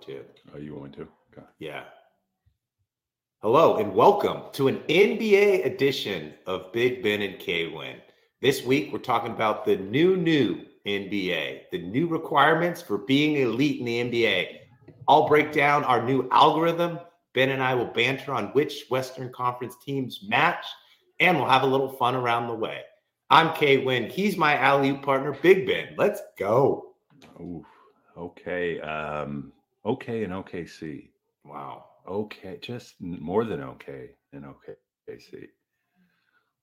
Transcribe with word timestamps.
too. 0.00 0.24
Oh, 0.54 0.58
you 0.58 0.74
want 0.74 0.96
me 0.96 1.04
to? 1.04 1.08
Okay. 1.32 1.46
Yeah. 1.58 1.84
Hello 3.42 3.76
and 3.76 3.94
welcome 3.94 4.42
to 4.52 4.68
an 4.68 4.78
NBA 4.88 5.64
edition 5.66 6.34
of 6.46 6.72
Big 6.72 7.02
Ben 7.02 7.22
and 7.22 7.38
K 7.38 7.68
Win. 7.68 7.96
This 8.40 8.64
week 8.64 8.92
we're 8.92 9.00
talking 9.00 9.32
about 9.32 9.64
the 9.64 9.76
new 9.76 10.16
new 10.16 10.64
NBA, 10.86 11.62
the 11.72 11.82
new 11.82 12.06
requirements 12.06 12.80
for 12.80 12.98
being 12.98 13.36
elite 13.36 13.80
in 13.80 13.84
the 13.84 14.22
NBA. 14.22 14.58
I'll 15.08 15.28
break 15.28 15.52
down 15.52 15.84
our 15.84 16.04
new 16.04 16.28
algorithm. 16.30 17.00
Ben 17.34 17.50
and 17.50 17.62
I 17.62 17.74
will 17.74 17.86
banter 17.86 18.32
on 18.32 18.46
which 18.48 18.84
Western 18.90 19.32
Conference 19.32 19.76
teams 19.84 20.20
match, 20.28 20.64
and 21.18 21.36
we'll 21.36 21.48
have 21.48 21.62
a 21.62 21.66
little 21.66 21.90
fun 21.90 22.14
around 22.14 22.46
the 22.46 22.54
way. 22.54 22.82
I'm 23.30 23.54
K 23.54 23.78
Win. 23.84 24.10
He's 24.10 24.36
my 24.36 24.56
alley 24.56 24.94
partner, 24.94 25.36
Big 25.42 25.66
Ben. 25.66 25.94
Let's 25.96 26.20
go. 26.38 26.94
Ooh, 27.40 27.64
okay. 28.16 28.80
Um, 28.80 29.52
okay 29.88 30.22
in 30.22 30.30
OKC. 30.30 31.08
Wow. 31.44 31.86
Okay, 32.06 32.58
just 32.60 32.94
more 33.00 33.44
than 33.44 33.62
okay 33.62 34.10
in 34.32 34.42
OKC. 34.42 35.48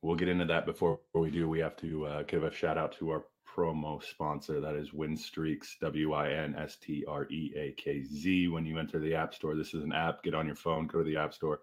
We'll 0.02 0.16
get 0.16 0.28
into 0.28 0.46
that 0.46 0.68
before 0.68 1.00
we 1.16 1.32
do. 1.32 1.50
We 1.50 1.60
have 1.60 1.76
to 1.78 2.06
uh, 2.06 2.24
give 2.24 2.44
a 2.44 2.54
shout 2.54 2.78
out 2.78 2.96
to 3.00 3.10
our 3.10 3.26
promo 3.56 4.04
sponsor. 4.04 4.62
That 4.62 4.76
is 4.76 4.92
Winstreakz, 4.92 5.80
W 5.82 6.14
I 6.14 6.30
N 6.32 6.56
S 6.56 6.78
T 6.78 7.04
R 7.08 7.26
E 7.32 7.54
A 7.58 7.82
K 7.82 8.04
Z. 8.04 8.48
When 8.50 8.66
you 8.66 8.78
enter 8.78 9.00
the 9.00 9.16
App 9.16 9.34
Store, 9.34 9.56
this 9.56 9.74
is 9.74 9.84
an 9.84 9.94
app. 9.94 10.22
Get 10.22 10.36
on 10.36 10.46
your 10.46 10.56
phone, 10.56 10.86
go 10.86 11.00
to 11.00 11.04
the 11.04 11.18
App 11.18 11.34
Store, 11.34 11.62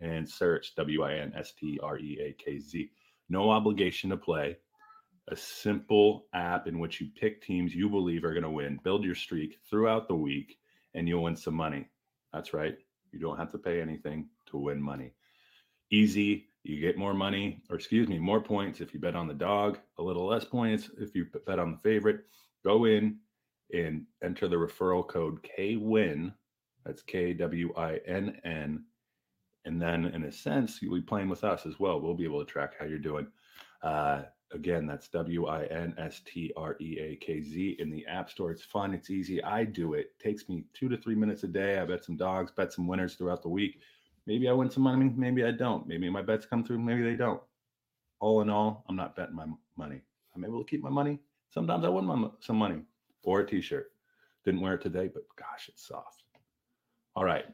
and 0.00 0.28
search 0.28 0.74
W 0.76 1.02
I 1.02 1.14
N 1.14 1.32
S 1.34 1.52
T 1.58 1.78
R 1.82 1.98
E 1.98 2.18
A 2.20 2.42
K 2.42 2.58
Z. 2.58 2.90
No 3.30 3.50
obligation 3.50 4.10
to 4.10 4.18
play. 4.18 4.58
A 5.28 5.36
simple 5.36 6.26
app 6.34 6.66
in 6.66 6.78
which 6.78 7.00
you 7.00 7.08
pick 7.18 7.42
teams 7.42 7.74
you 7.74 7.88
believe 7.88 8.24
are 8.24 8.32
going 8.34 8.42
to 8.42 8.50
win, 8.50 8.80
build 8.82 9.04
your 9.04 9.14
streak 9.14 9.56
throughout 9.70 10.08
the 10.08 10.14
week, 10.14 10.58
and 10.94 11.08
you'll 11.08 11.22
win 11.22 11.36
some 11.36 11.54
money. 11.54 11.88
That's 12.32 12.52
right. 12.52 12.76
You 13.12 13.18
don't 13.18 13.38
have 13.38 13.50
to 13.52 13.58
pay 13.58 13.80
anything 13.80 14.28
to 14.46 14.58
win 14.58 14.80
money. 14.80 15.12
Easy. 15.90 16.46
You 16.62 16.80
get 16.80 16.98
more 16.98 17.14
money, 17.14 17.62
or 17.70 17.76
excuse 17.76 18.06
me, 18.06 18.18
more 18.18 18.40
points 18.40 18.80
if 18.80 18.92
you 18.92 19.00
bet 19.00 19.16
on 19.16 19.26
the 19.26 19.34
dog, 19.34 19.78
a 19.98 20.02
little 20.02 20.26
less 20.26 20.44
points 20.44 20.90
if 20.98 21.14
you 21.14 21.26
bet 21.46 21.58
on 21.58 21.72
the 21.72 21.78
favorite. 21.78 22.20
Go 22.64 22.84
in 22.84 23.16
and 23.72 24.04
enter 24.22 24.46
the 24.46 24.56
referral 24.56 25.06
code 25.06 25.40
KWIN. 25.58 26.32
That's 26.84 27.02
K 27.02 27.32
W 27.32 27.72
I 27.76 28.00
N 28.06 28.40
N. 28.44 28.84
And 29.64 29.80
then, 29.80 30.06
in 30.06 30.24
a 30.24 30.32
sense, 30.32 30.80
you'll 30.80 30.94
be 30.94 31.02
playing 31.02 31.28
with 31.28 31.44
us 31.44 31.66
as 31.66 31.78
well. 31.78 32.00
We'll 32.00 32.14
be 32.14 32.24
able 32.24 32.44
to 32.44 32.50
track 32.50 32.74
how 32.78 32.86
you're 32.86 32.98
doing. 32.98 33.26
Uh, 33.82 34.22
again, 34.52 34.86
that's 34.86 35.08
W 35.08 35.46
I 35.46 35.64
N 35.64 35.94
S 35.98 36.20
T 36.24 36.52
R 36.56 36.76
E 36.80 36.98
A 37.00 37.16
K 37.16 37.42
Z 37.42 37.76
in 37.78 37.90
the 37.90 38.06
App 38.06 38.30
Store. 38.30 38.50
It's 38.50 38.64
fun, 38.64 38.94
it's 38.94 39.10
easy. 39.10 39.42
I 39.42 39.64
do 39.64 39.94
it. 39.94 40.00
it. 40.00 40.18
Takes 40.18 40.48
me 40.48 40.64
two 40.74 40.88
to 40.88 40.96
three 40.96 41.14
minutes 41.14 41.44
a 41.44 41.48
day. 41.48 41.78
I 41.78 41.84
bet 41.84 42.04
some 42.04 42.16
dogs, 42.16 42.52
bet 42.52 42.72
some 42.72 42.86
winners 42.86 43.14
throughout 43.14 43.42
the 43.42 43.48
week. 43.48 43.80
Maybe 44.26 44.48
I 44.48 44.52
win 44.52 44.70
some 44.70 44.82
money, 44.82 45.12
maybe 45.16 45.44
I 45.44 45.50
don't. 45.50 45.86
Maybe 45.86 46.08
my 46.10 46.22
bets 46.22 46.46
come 46.46 46.64
through, 46.64 46.78
maybe 46.78 47.02
they 47.02 47.16
don't. 47.16 47.40
All 48.20 48.42
in 48.42 48.50
all, 48.50 48.84
I'm 48.88 48.96
not 48.96 49.16
betting 49.16 49.34
my 49.34 49.46
money. 49.76 50.00
I'm 50.34 50.44
able 50.44 50.62
to 50.62 50.68
keep 50.68 50.82
my 50.82 50.90
money. 50.90 51.18
Sometimes 51.48 51.84
I 51.84 51.88
win 51.88 52.04
my, 52.04 52.28
some 52.40 52.56
money 52.56 52.82
or 53.24 53.40
a 53.40 53.46
t 53.46 53.60
shirt. 53.60 53.92
Didn't 54.44 54.60
wear 54.60 54.74
it 54.74 54.82
today, 54.82 55.10
but 55.12 55.24
gosh, 55.36 55.68
it's 55.68 55.86
soft. 55.86 56.24
All 57.16 57.24
right, 57.24 57.44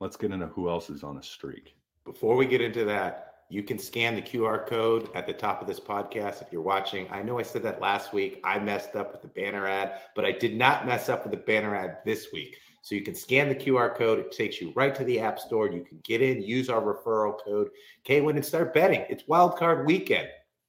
let's 0.00 0.16
get 0.16 0.32
into 0.32 0.46
who 0.46 0.68
else 0.68 0.90
is 0.90 1.04
on 1.04 1.18
a 1.18 1.22
streak. 1.22 1.74
Before 2.04 2.36
we 2.36 2.46
get 2.46 2.60
into 2.60 2.84
that, 2.84 3.33
you 3.48 3.62
can 3.62 3.78
scan 3.78 4.14
the 4.14 4.22
QR 4.22 4.66
code 4.66 5.08
at 5.14 5.26
the 5.26 5.32
top 5.32 5.60
of 5.60 5.68
this 5.68 5.80
podcast 5.80 6.42
if 6.42 6.48
you're 6.50 6.62
watching. 6.62 7.06
I 7.10 7.22
know 7.22 7.38
I 7.38 7.42
said 7.42 7.62
that 7.62 7.80
last 7.80 8.12
week. 8.12 8.40
I 8.44 8.58
messed 8.58 8.96
up 8.96 9.12
with 9.12 9.22
the 9.22 9.28
banner 9.28 9.66
ad, 9.66 10.00
but 10.14 10.24
I 10.24 10.32
did 10.32 10.56
not 10.56 10.86
mess 10.86 11.08
up 11.08 11.24
with 11.24 11.32
the 11.32 11.44
banner 11.44 11.76
ad 11.76 11.98
this 12.04 12.28
week. 12.32 12.56
So 12.82 12.94
you 12.94 13.02
can 13.02 13.14
scan 13.14 13.48
the 13.48 13.54
QR 13.54 13.96
code. 13.96 14.18
It 14.18 14.32
takes 14.32 14.60
you 14.60 14.72
right 14.76 14.94
to 14.94 15.04
the 15.04 15.20
App 15.20 15.38
Store. 15.38 15.70
You 15.70 15.84
can 15.84 16.00
get 16.04 16.20
in, 16.20 16.42
use 16.42 16.68
our 16.68 16.82
referral 16.82 17.34
code, 17.42 17.70
Kwin, 18.06 18.36
and 18.36 18.44
start 18.44 18.74
betting. 18.74 19.04
It's 19.08 19.26
wild 19.26 19.56
card 19.56 19.86
weekend. 19.86 20.28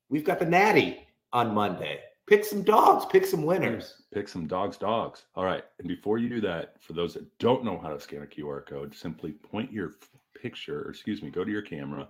We've 0.09 0.23
got 0.23 0.39
the 0.39 0.45
Natty 0.45 1.07
on 1.33 1.53
Monday. 1.53 1.99
Pick 2.27 2.45
some 2.45 2.63
dogs, 2.63 3.05
pick 3.05 3.25
some 3.25 3.43
winners. 3.43 4.03
Pick 4.13 4.27
some 4.27 4.47
dogs, 4.47 4.77
dogs. 4.77 5.25
All 5.35 5.43
right. 5.43 5.63
And 5.79 5.87
before 5.87 6.17
you 6.17 6.29
do 6.29 6.41
that, 6.41 6.81
for 6.81 6.93
those 6.93 7.13
that 7.15 7.37
don't 7.37 7.65
know 7.65 7.77
how 7.77 7.89
to 7.89 7.99
scan 7.99 8.23
a 8.23 8.25
QR 8.25 8.65
code, 8.65 8.95
simply 8.95 9.31
point 9.31 9.71
your 9.71 9.95
picture, 10.41 10.87
or 10.87 10.91
excuse 10.91 11.21
me, 11.21 11.29
go 11.29 11.43
to 11.43 11.51
your 11.51 11.61
camera 11.61 12.07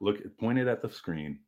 look 0.00 0.18
point 0.38 0.58
it 0.58 0.68
at 0.68 0.82
the 0.82 0.90
screen. 0.90 1.38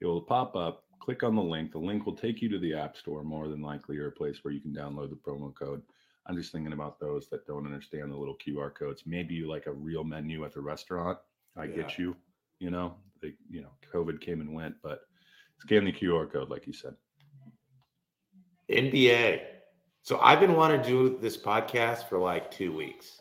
It 0.00 0.06
will 0.06 0.22
pop 0.22 0.56
up 0.56 0.84
click 1.00 1.22
on 1.22 1.36
the 1.36 1.42
link. 1.42 1.72
The 1.72 1.78
link 1.78 2.06
will 2.06 2.16
take 2.16 2.40
you 2.40 2.48
to 2.48 2.58
the 2.58 2.72
app 2.72 2.96
store 2.96 3.22
more 3.22 3.48
than 3.48 3.60
likely 3.60 3.98
or 3.98 4.08
a 4.08 4.12
place 4.12 4.38
where 4.42 4.54
you 4.54 4.60
can 4.60 4.72
download 4.72 5.10
the 5.10 5.16
promo 5.16 5.54
code. 5.54 5.82
I'm 6.26 6.36
just 6.36 6.50
thinking 6.50 6.72
about 6.72 6.98
those 6.98 7.28
that 7.28 7.46
don't 7.46 7.66
understand 7.66 8.10
the 8.10 8.16
little 8.16 8.36
qr 8.36 8.74
codes. 8.74 9.02
Maybe 9.04 9.34
you 9.34 9.46
like 9.46 9.66
a 9.66 9.72
real 9.72 10.02
menu 10.02 10.44
at 10.46 10.54
the 10.54 10.62
restaurant. 10.62 11.18
I 11.56 11.64
yeah. 11.64 11.76
get 11.76 11.98
you 11.98 12.16
you 12.58 12.70
know? 12.70 12.94
They 13.20 13.34
you 13.50 13.62
know 13.62 13.70
covid 13.92 14.20
came 14.20 14.40
and 14.40 14.54
went 14.54 14.74
but 14.82 15.00
scan 15.58 15.84
the 15.84 15.92
qr 15.92 16.30
code 16.32 16.50
like 16.50 16.66
you 16.66 16.72
said. 16.72 16.94
Nba 18.70 19.42
so 20.02 20.18
i've 20.20 20.40
been 20.40 20.54
wanting 20.54 20.82
to 20.82 20.88
do 20.88 21.18
this 21.20 21.36
podcast 21.36 22.08
for 22.08 22.18
like 22.18 22.50
two 22.50 22.74
weeks 22.74 23.20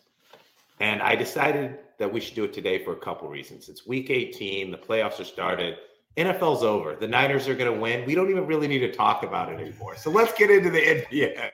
and 0.79 1.01
I 1.01 1.15
decided 1.15 1.79
that 2.03 2.11
we 2.11 2.19
should 2.19 2.35
do 2.35 2.43
it 2.43 2.51
today 2.51 2.83
for 2.83 2.91
a 2.91 2.97
couple 2.97 3.29
reasons. 3.29 3.69
It's 3.69 3.87
week 3.87 4.09
18, 4.09 4.71
the 4.71 4.77
playoffs 4.77 5.21
are 5.21 5.23
started. 5.23 5.77
NFL's 6.17 6.61
over. 6.61 6.97
The 6.97 7.07
Niners 7.07 7.47
are 7.47 7.55
going 7.55 7.73
to 7.73 7.79
win. 7.79 8.05
We 8.05 8.13
don't 8.13 8.29
even 8.29 8.45
really 8.45 8.67
need 8.67 8.79
to 8.79 8.91
talk 8.91 9.23
about 9.23 9.49
it 9.53 9.61
anymore. 9.61 9.95
So 9.95 10.11
let's 10.11 10.33
get 10.33 10.51
into 10.51 10.69
the 10.69 10.81
NBA. 10.81 11.51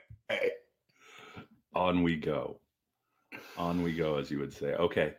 On 1.76 2.02
we 2.02 2.16
go. 2.16 2.58
On 3.56 3.84
we 3.84 3.92
go, 3.92 4.16
as 4.16 4.28
you 4.28 4.40
would 4.40 4.52
say. 4.52 4.74
Okay. 4.74 5.14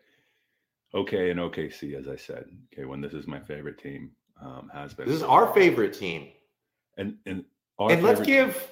Okay, 0.94 1.32
and 1.32 1.40
OKC, 1.40 1.98
as 1.98 2.10
I 2.10 2.18
said. 2.18 2.44
Okay, 2.74 2.84
when 2.84 3.00
this 3.00 3.14
is 3.14 3.26
my 3.26 3.40
favorite 3.40 3.78
team, 3.78 4.12
um, 4.42 4.70
has 4.74 4.94
been. 4.94 5.08
This 5.08 5.16
is 5.16 5.24
our 5.24 5.54
favorite 5.54 5.94
team. 5.94 6.28
And 6.98 7.16
and 7.26 7.46
and 7.80 8.04
let's 8.04 8.20
give 8.20 8.70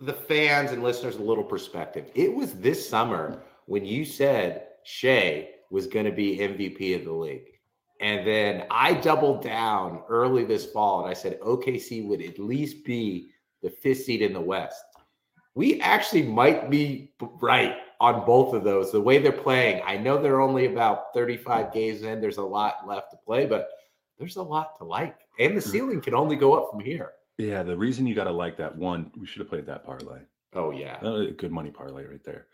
the 0.00 0.12
fans 0.12 0.72
and 0.72 0.82
listeners 0.82 1.14
a 1.14 1.22
little 1.22 1.44
perspective. 1.44 2.10
It 2.16 2.34
was 2.34 2.54
this 2.54 2.88
summer 2.88 3.40
when 3.66 3.84
you 3.84 4.04
said 4.04 4.64
Shai 4.82 5.50
was 5.72 5.86
going 5.86 6.04
to 6.04 6.12
be 6.12 6.38
MVP 6.38 6.94
of 6.94 7.04
the 7.04 7.12
league. 7.12 7.48
And 8.00 8.26
then 8.26 8.64
I 8.70 8.92
doubled 8.92 9.42
down 9.42 10.02
early 10.08 10.44
this 10.44 10.66
fall 10.66 11.00
and 11.00 11.10
I 11.10 11.14
said 11.14 11.40
OKC 11.40 12.06
would 12.06 12.20
at 12.20 12.38
least 12.38 12.84
be 12.84 13.30
the 13.62 13.70
fifth 13.70 14.04
seed 14.04 14.20
in 14.20 14.34
the 14.34 14.40
West. 14.40 14.84
We 15.54 15.80
actually 15.80 16.24
might 16.24 16.68
be 16.68 17.14
right 17.40 17.76
on 18.00 18.26
both 18.26 18.54
of 18.54 18.64
those. 18.64 18.92
The 18.92 19.00
way 19.00 19.18
they're 19.18 19.32
playing, 19.32 19.82
I 19.86 19.96
know 19.96 20.20
they're 20.20 20.40
only 20.40 20.66
about 20.66 21.14
35 21.14 21.72
games 21.72 22.02
in. 22.02 22.20
There's 22.20 22.38
a 22.38 22.42
lot 22.42 22.86
left 22.86 23.10
to 23.12 23.16
play, 23.24 23.46
but 23.46 23.68
there's 24.18 24.36
a 24.36 24.42
lot 24.42 24.76
to 24.78 24.84
like. 24.84 25.16
And 25.38 25.56
the 25.56 25.60
mm. 25.60 25.70
ceiling 25.70 26.00
can 26.00 26.14
only 26.14 26.36
go 26.36 26.54
up 26.54 26.70
from 26.70 26.80
here. 26.80 27.12
Yeah, 27.38 27.62
the 27.62 27.76
reason 27.76 28.06
you 28.06 28.14
got 28.14 28.24
to 28.24 28.32
like 28.32 28.56
that 28.58 28.76
one, 28.76 29.10
we 29.16 29.26
should 29.26 29.40
have 29.40 29.48
played 29.48 29.66
that 29.66 29.84
parlay. 29.84 30.20
Oh, 30.54 30.70
yeah. 30.70 31.00
good 31.36 31.50
money 31.50 31.70
parlay 31.70 32.04
right 32.04 32.22
there. 32.24 32.46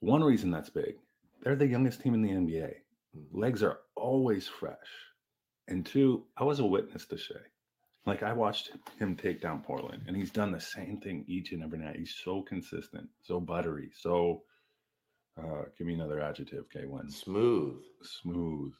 One 0.00 0.24
reason 0.24 0.50
that's 0.50 0.70
big, 0.70 0.94
they're 1.42 1.56
the 1.56 1.66
youngest 1.66 2.00
team 2.00 2.14
in 2.14 2.22
the 2.22 2.30
NBA. 2.30 2.74
Legs 3.32 3.62
are 3.62 3.78
always 3.96 4.46
fresh. 4.46 4.76
And 5.68 5.84
two, 5.86 6.24
I 6.36 6.44
was 6.44 6.60
a 6.60 6.64
witness 6.64 7.06
to 7.06 7.16
Shai. 7.18 7.36
Like 8.06 8.22
I 8.22 8.32
watched 8.32 8.70
him 8.98 9.14
take 9.14 9.40
down 9.40 9.62
Portland, 9.62 10.04
and 10.06 10.16
he's 10.16 10.30
done 10.30 10.52
the 10.52 10.60
same 10.60 11.00
thing 11.00 11.24
each 11.28 11.52
and 11.52 11.62
every 11.62 11.78
night. 11.78 11.96
He's 11.96 12.16
so 12.24 12.42
consistent, 12.42 13.08
so 13.22 13.40
buttery, 13.40 13.90
so 13.94 14.42
uh 15.38 15.64
give 15.76 15.86
me 15.86 15.94
another 15.94 16.20
adjective, 16.20 16.64
K 16.72 16.86
one. 16.86 17.10
Smooth. 17.10 17.82
Smooth. 18.02 18.72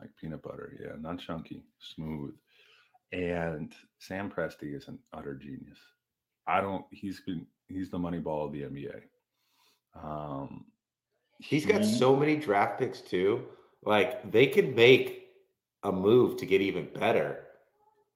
Like 0.00 0.10
peanut 0.20 0.42
butter. 0.42 0.76
Yeah, 0.80 0.96
not 1.00 1.20
chunky, 1.20 1.62
smooth. 1.78 2.34
And 3.12 3.72
Sam 3.98 4.28
Presti 4.28 4.76
is 4.76 4.88
an 4.88 4.98
utter 5.12 5.34
genius. 5.34 5.78
I 6.46 6.60
don't 6.60 6.84
he's 6.90 7.20
been 7.20 7.46
he's 7.68 7.90
the 7.90 7.98
money 7.98 8.18
ball 8.18 8.46
of 8.46 8.52
the 8.52 8.62
NBA. 8.62 9.02
Um, 9.94 10.64
he's 11.44 11.66
got 11.66 11.82
he, 11.82 11.86
so 11.86 12.16
many 12.16 12.36
draft 12.36 12.78
picks 12.78 13.00
too. 13.00 13.44
Like 13.84 14.30
they 14.30 14.46
could 14.46 14.74
make 14.74 15.28
a 15.82 15.92
move 15.92 16.38
to 16.38 16.46
get 16.46 16.60
even 16.60 16.88
better, 16.94 17.46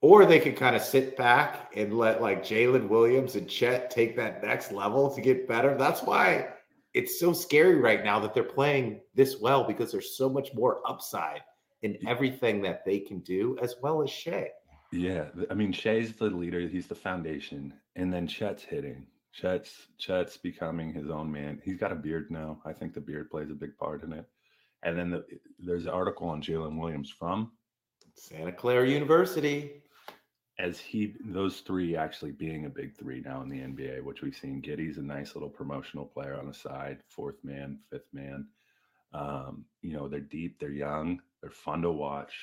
or 0.00 0.25
they 0.25 0.40
could 0.40 0.56
kind 0.56 0.75
of 0.75 0.82
sit 0.82 1.16
back 1.16 1.72
and 1.76 1.98
let 1.98 2.22
like 2.22 2.42
Jalen 2.42 2.88
Williams 2.88 3.36
and 3.36 3.48
Chet 3.48 3.90
take 3.90 4.16
that 4.16 4.42
next 4.42 4.72
level 4.72 5.14
to 5.14 5.20
get 5.20 5.46
better. 5.46 5.76
That's 5.76 6.02
why 6.02 6.48
it's 6.94 7.20
so 7.20 7.32
scary 7.32 7.76
right 7.76 8.02
now 8.02 8.19
that 8.20 8.32
they're 8.32 8.42
playing 8.42 9.00
this 9.14 9.38
well 9.40 9.64
because 9.64 9.92
there's 9.92 10.16
so 10.16 10.28
much 10.28 10.54
more 10.54 10.80
upside 10.86 11.42
in 11.82 11.98
everything 12.08 12.62
that 12.62 12.84
they 12.84 12.98
can 12.98 13.20
do, 13.20 13.56
as 13.62 13.76
well 13.82 14.02
as 14.02 14.10
Shai. 14.10 14.50
Yeah, 14.90 15.26
I 15.50 15.54
mean 15.54 15.72
Shai's 15.72 16.14
the 16.14 16.30
leader; 16.30 16.60
he's 16.60 16.86
the 16.86 16.94
foundation, 16.94 17.75
and 17.94 18.12
then 18.12 18.26
Chet's 18.26 18.62
hitting. 18.62 19.06
Chet's 19.40 19.87
Chet's 19.99 20.37
becoming 20.37 20.93
his 20.93 21.11
own 21.11 21.31
man. 21.31 21.61
He's 21.64 21.79
got 21.79 21.93
a 21.93 21.96
beard 21.96 22.31
now. 22.31 22.61
I 22.64 22.73
think 22.73 22.94
the 22.94 23.00
beard 23.00 23.31
plays 23.31 23.50
a 23.50 23.55
big 23.55 23.76
part 23.76 24.02
in 24.02 24.12
it. 24.12 24.26
And 24.82 24.99
then 24.99 25.11
the, 25.11 25.25
there's 25.58 25.85
an 25.85 25.90
article 25.93 26.29
on 26.29 26.43
Jalen 26.43 26.79
Williams 26.79 27.11
from 27.11 27.52
Santa 28.14 28.52
Clara 28.52 28.88
University. 28.88 29.82
as 30.58 30.79
he 30.79 31.14
those 31.25 31.61
three 31.61 31.96
actually 31.96 32.32
being 32.32 32.67
a 32.67 32.70
big 32.70 32.96
three 32.96 33.20
now 33.20 33.43
in 33.43 33.49
the 33.49 33.61
NBA, 33.61 34.02
which 34.02 34.23
we've 34.23 34.37
seen. 34.37 34.61
Giddey's 34.61 34.99
a 34.99 35.02
nice 35.02 35.35
little 35.35 35.49
promotional 35.49 36.05
player 36.05 36.37
on 36.37 36.49
the 36.49 36.55
side, 36.55 36.99
fourth 37.08 37.37
man, 37.44 37.79
fifth 37.90 38.08
man. 38.12 38.46
Um, 39.12 39.64
you 39.82 39.94
know, 39.94 40.08
they're 40.08 40.20
deep, 40.20 40.58
they're 40.58 40.70
young, 40.70 41.20
they're 41.40 41.50
fun 41.50 41.82
to 41.82 41.93
watch. 41.93 42.35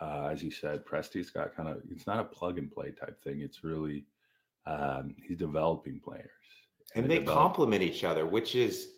Uh, 0.00 0.28
as 0.32 0.42
you 0.42 0.50
said, 0.50 0.84
Presti's 0.84 1.30
got 1.30 1.56
kind 1.56 1.68
of 1.68 1.80
it's 1.90 2.06
not 2.06 2.20
a 2.20 2.24
plug 2.24 2.58
and 2.58 2.70
play 2.70 2.90
type 2.90 3.22
thing. 3.22 3.40
It's 3.40 3.64
really 3.64 4.04
um, 4.66 5.14
he's 5.26 5.38
developing 5.38 6.00
players, 6.00 6.30
and, 6.94 7.04
and 7.04 7.12
they 7.12 7.20
complement 7.20 7.82
each 7.82 8.04
other, 8.04 8.26
which 8.26 8.54
is 8.54 8.88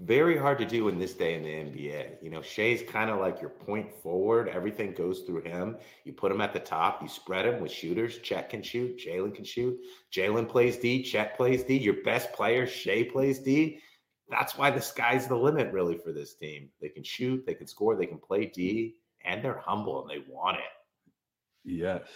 very 0.00 0.36
hard 0.36 0.56
to 0.58 0.64
do 0.64 0.88
in 0.88 0.98
this 0.98 1.12
day 1.12 1.34
in 1.34 1.42
the 1.42 1.50
NBA. 1.50 2.22
You 2.22 2.30
know, 2.30 2.40
Shai's 2.40 2.82
kind 2.82 3.10
of 3.10 3.20
like 3.20 3.40
your 3.40 3.50
point 3.50 3.92
forward. 3.92 4.48
Everything 4.48 4.92
goes 4.92 5.20
through 5.20 5.42
him. 5.42 5.76
You 6.04 6.14
put 6.14 6.32
him 6.32 6.40
at 6.40 6.54
the 6.54 6.58
top. 6.58 7.02
You 7.02 7.08
spread 7.08 7.44
him 7.44 7.60
with 7.60 7.70
shooters. 7.70 8.18
Chet 8.18 8.48
can 8.48 8.62
shoot. 8.62 8.98
Jalen 8.98 9.34
can 9.34 9.44
shoot. 9.44 9.78
Jalen 10.10 10.48
plays 10.48 10.78
D. 10.78 11.02
Chet 11.02 11.36
plays 11.36 11.64
D. 11.64 11.76
Your 11.76 12.02
best 12.02 12.32
player, 12.32 12.66
Shai, 12.66 13.08
plays 13.12 13.40
D. 13.40 13.78
That's 14.30 14.56
why 14.56 14.70
the 14.70 14.80
sky's 14.80 15.26
the 15.26 15.36
limit, 15.36 15.70
really, 15.72 15.98
for 15.98 16.12
this 16.12 16.34
team. 16.34 16.70
They 16.80 16.88
can 16.88 17.02
shoot. 17.02 17.44
They 17.44 17.54
can 17.54 17.66
score. 17.66 17.96
They 17.96 18.06
can 18.06 18.18
play 18.18 18.46
D, 18.46 18.96
and 19.24 19.44
they're 19.44 19.58
humble 19.58 20.00
and 20.00 20.10
they 20.10 20.24
want 20.26 20.56
it. 20.56 20.62
Yes, 21.62 22.08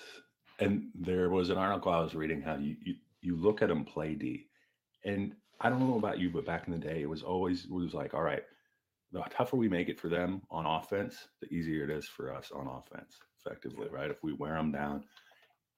and 0.61 0.89
there 0.95 1.31
was 1.31 1.51
an 1.51 1.59
article 1.59 1.93
I 1.93 2.01
was 2.01 2.15
reading 2.15 2.43
how 2.43 2.57
you 2.57 2.77
you, 2.85 2.95
you 3.21 3.37
look 3.37 3.63
at 3.63 3.69
them 3.69 3.85
play 3.85 4.15
D, 4.15 4.47
and 5.05 5.35
I 5.61 5.71
don't 5.71 5.89
know 5.89 5.99
about 5.99 6.19
you, 6.19 6.31
but 6.31 6.47
back 6.47 6.67
in 6.67 6.73
the 6.73 6.79
day, 6.79 7.03
it 7.03 7.09
was 7.09 7.23
always 7.23 7.65
it 7.65 7.71
was 7.71 7.95
like, 7.95 8.15
all 8.15 8.23
right, 8.23 8.43
the 9.13 9.23
tougher 9.31 9.57
we 9.57 9.69
make 9.69 9.89
it 9.89 10.01
for 10.01 10.09
them 10.09 10.43
on 10.51 10.67
offense, 10.67 11.29
the 11.41 11.49
easier 11.49 11.85
it 11.85 11.91
is 11.91 12.07
for 12.07 12.33
us 12.33 12.51
on 12.55 12.67
offense, 12.67 13.17
effectively, 13.41 13.89
right? 13.91 14.11
If 14.11 14.23
we 14.23 14.33
wear 14.33 14.55
them 14.55 14.73
down, 14.73 15.05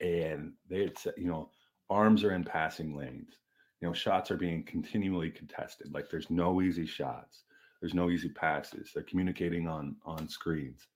and 0.00 0.52
they, 0.68 0.90
you 1.16 1.28
know, 1.28 1.50
arms 1.88 2.24
are 2.24 2.34
in 2.34 2.44
passing 2.44 2.96
lanes, 2.96 3.36
you 3.80 3.88
know, 3.88 3.94
shots 3.94 4.30
are 4.30 4.36
being 4.36 4.64
continually 4.64 5.30
contested. 5.30 5.92
Like 5.92 6.10
there's 6.10 6.30
no 6.30 6.60
easy 6.62 6.86
shots, 6.86 7.44
there's 7.80 7.94
no 7.94 8.10
easy 8.10 8.28
passes. 8.28 8.90
They're 8.92 9.02
communicating 9.04 9.68
on 9.68 9.96
on 10.04 10.28
screens, 10.28 10.86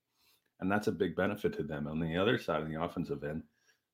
and 0.61 0.71
that's 0.71 0.89
a 0.89 0.93
big 0.93 1.17
benefit 1.17 1.55
to 1.59 1.63
them. 1.63 1.87
On 1.87 2.01
the 2.01 2.17
other 2.17 2.39
side 2.39 2.63
of 2.63 2.69
the 2.69 2.83
offensive 2.83 3.23
end, 3.25 3.43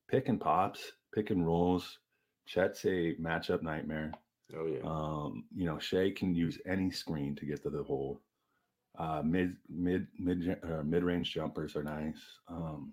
pick 0.08 0.28
and 0.28 0.40
pops, 0.40 0.92
pick 1.14 1.30
and 1.30 1.46
rolls. 1.46 1.98
Chet's 2.46 2.84
a 2.84 3.14
matchup 3.20 3.62
nightmare. 3.62 4.12
Oh 4.56 4.66
yeah. 4.66 4.80
Um, 4.84 5.44
you 5.54 5.66
know, 5.66 5.78
Shai 5.78 6.12
can 6.16 6.34
use 6.34 6.58
any 6.66 6.90
screen 6.90 7.34
to 7.36 7.46
get 7.46 7.62
to 7.62 7.70
the 7.70 7.82
hole. 7.82 8.20
Uh, 8.98 9.22
mid 9.24 9.56
mid 9.68 10.06
mid 10.18 10.56
uh, 10.62 10.82
mid 10.82 11.02
range 11.02 11.32
jumpers 11.32 11.76
are 11.76 11.82
nice. 11.82 12.20
Um, 12.48 12.92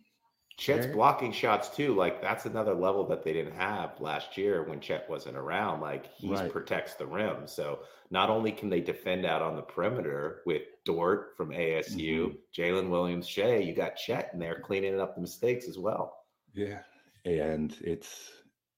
Chet's 0.58 0.86
blocking 0.86 1.32
shots 1.32 1.70
too. 1.70 1.96
Like 1.96 2.22
that's 2.22 2.46
another 2.46 2.76
level 2.76 3.08
that 3.08 3.24
they 3.24 3.34
didn't 3.34 3.56
have 3.56 4.00
last 4.00 4.38
year 4.38 4.64
when 4.64 4.80
Chet 4.80 5.10
wasn't 5.10 5.38
around. 5.38 5.82
Like 5.82 6.14
he 6.16 6.30
right. 6.30 6.52
protects 6.52 6.94
the 6.94 7.08
rim. 7.08 7.48
So 7.48 7.80
not 8.12 8.30
only 8.30 8.52
can 8.52 8.70
they 8.70 8.80
defend 8.80 9.26
out 9.26 9.42
on 9.42 9.56
the 9.56 9.64
perimeter 9.64 10.42
with 10.46 10.62
Dort 10.86 11.34
from 11.36 11.50
ASU, 11.50 11.96
mm-hmm. 11.98 12.62
Jalen 12.62 12.90
Williams, 12.90 13.28
Shai, 13.28 13.58
you 13.58 13.74
got 13.74 13.96
Chet 13.96 14.30
in 14.34 14.40
there 14.40 14.60
cleaning 14.60 15.00
up 15.00 15.16
the 15.16 15.22
mistakes 15.22 15.68
as 15.68 15.80
well. 15.80 16.16
Yeah, 16.54 16.80
and 17.26 17.76
it's 17.82 18.32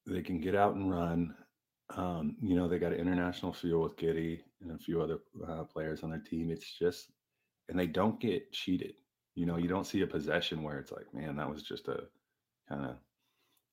they 0.06 0.21
can 0.21 0.39
get 0.39 0.56
out 0.56 0.75
and 0.75 0.92
run. 0.92 1.36
Um, 1.95 2.36
you 2.42 2.56
know, 2.56 2.68
they 2.68 2.80
got 2.80 2.94
an 2.94 3.00
international 3.00 3.53
feel 3.53 3.81
with 3.81 3.95
Giddey 3.95 4.39
and 4.62 4.71
a 4.71 4.77
few 4.77 5.01
other 5.01 5.19
uh, 5.47 5.63
players 5.63 6.03
on 6.03 6.09
their 6.09 6.19
team. 6.19 6.50
It's 6.50 6.77
just, 6.77 7.12
and 7.69 7.80
they 7.80 7.88
don't 7.88 8.19
get 8.19 8.51
cheated. 8.51 8.95
You 9.36 9.45
know, 9.45 9.57
you 9.57 9.68
don't 9.68 9.86
see 9.86 10.01
a 10.01 10.07
possession 10.07 10.63
where 10.63 10.80
it's 10.80 10.92
like, 10.92 11.13
man, 11.13 11.36
that 11.38 11.50
was 11.50 11.63
just 11.63 11.88
a 11.88 12.03
kind 12.69 12.86
of 12.86 12.95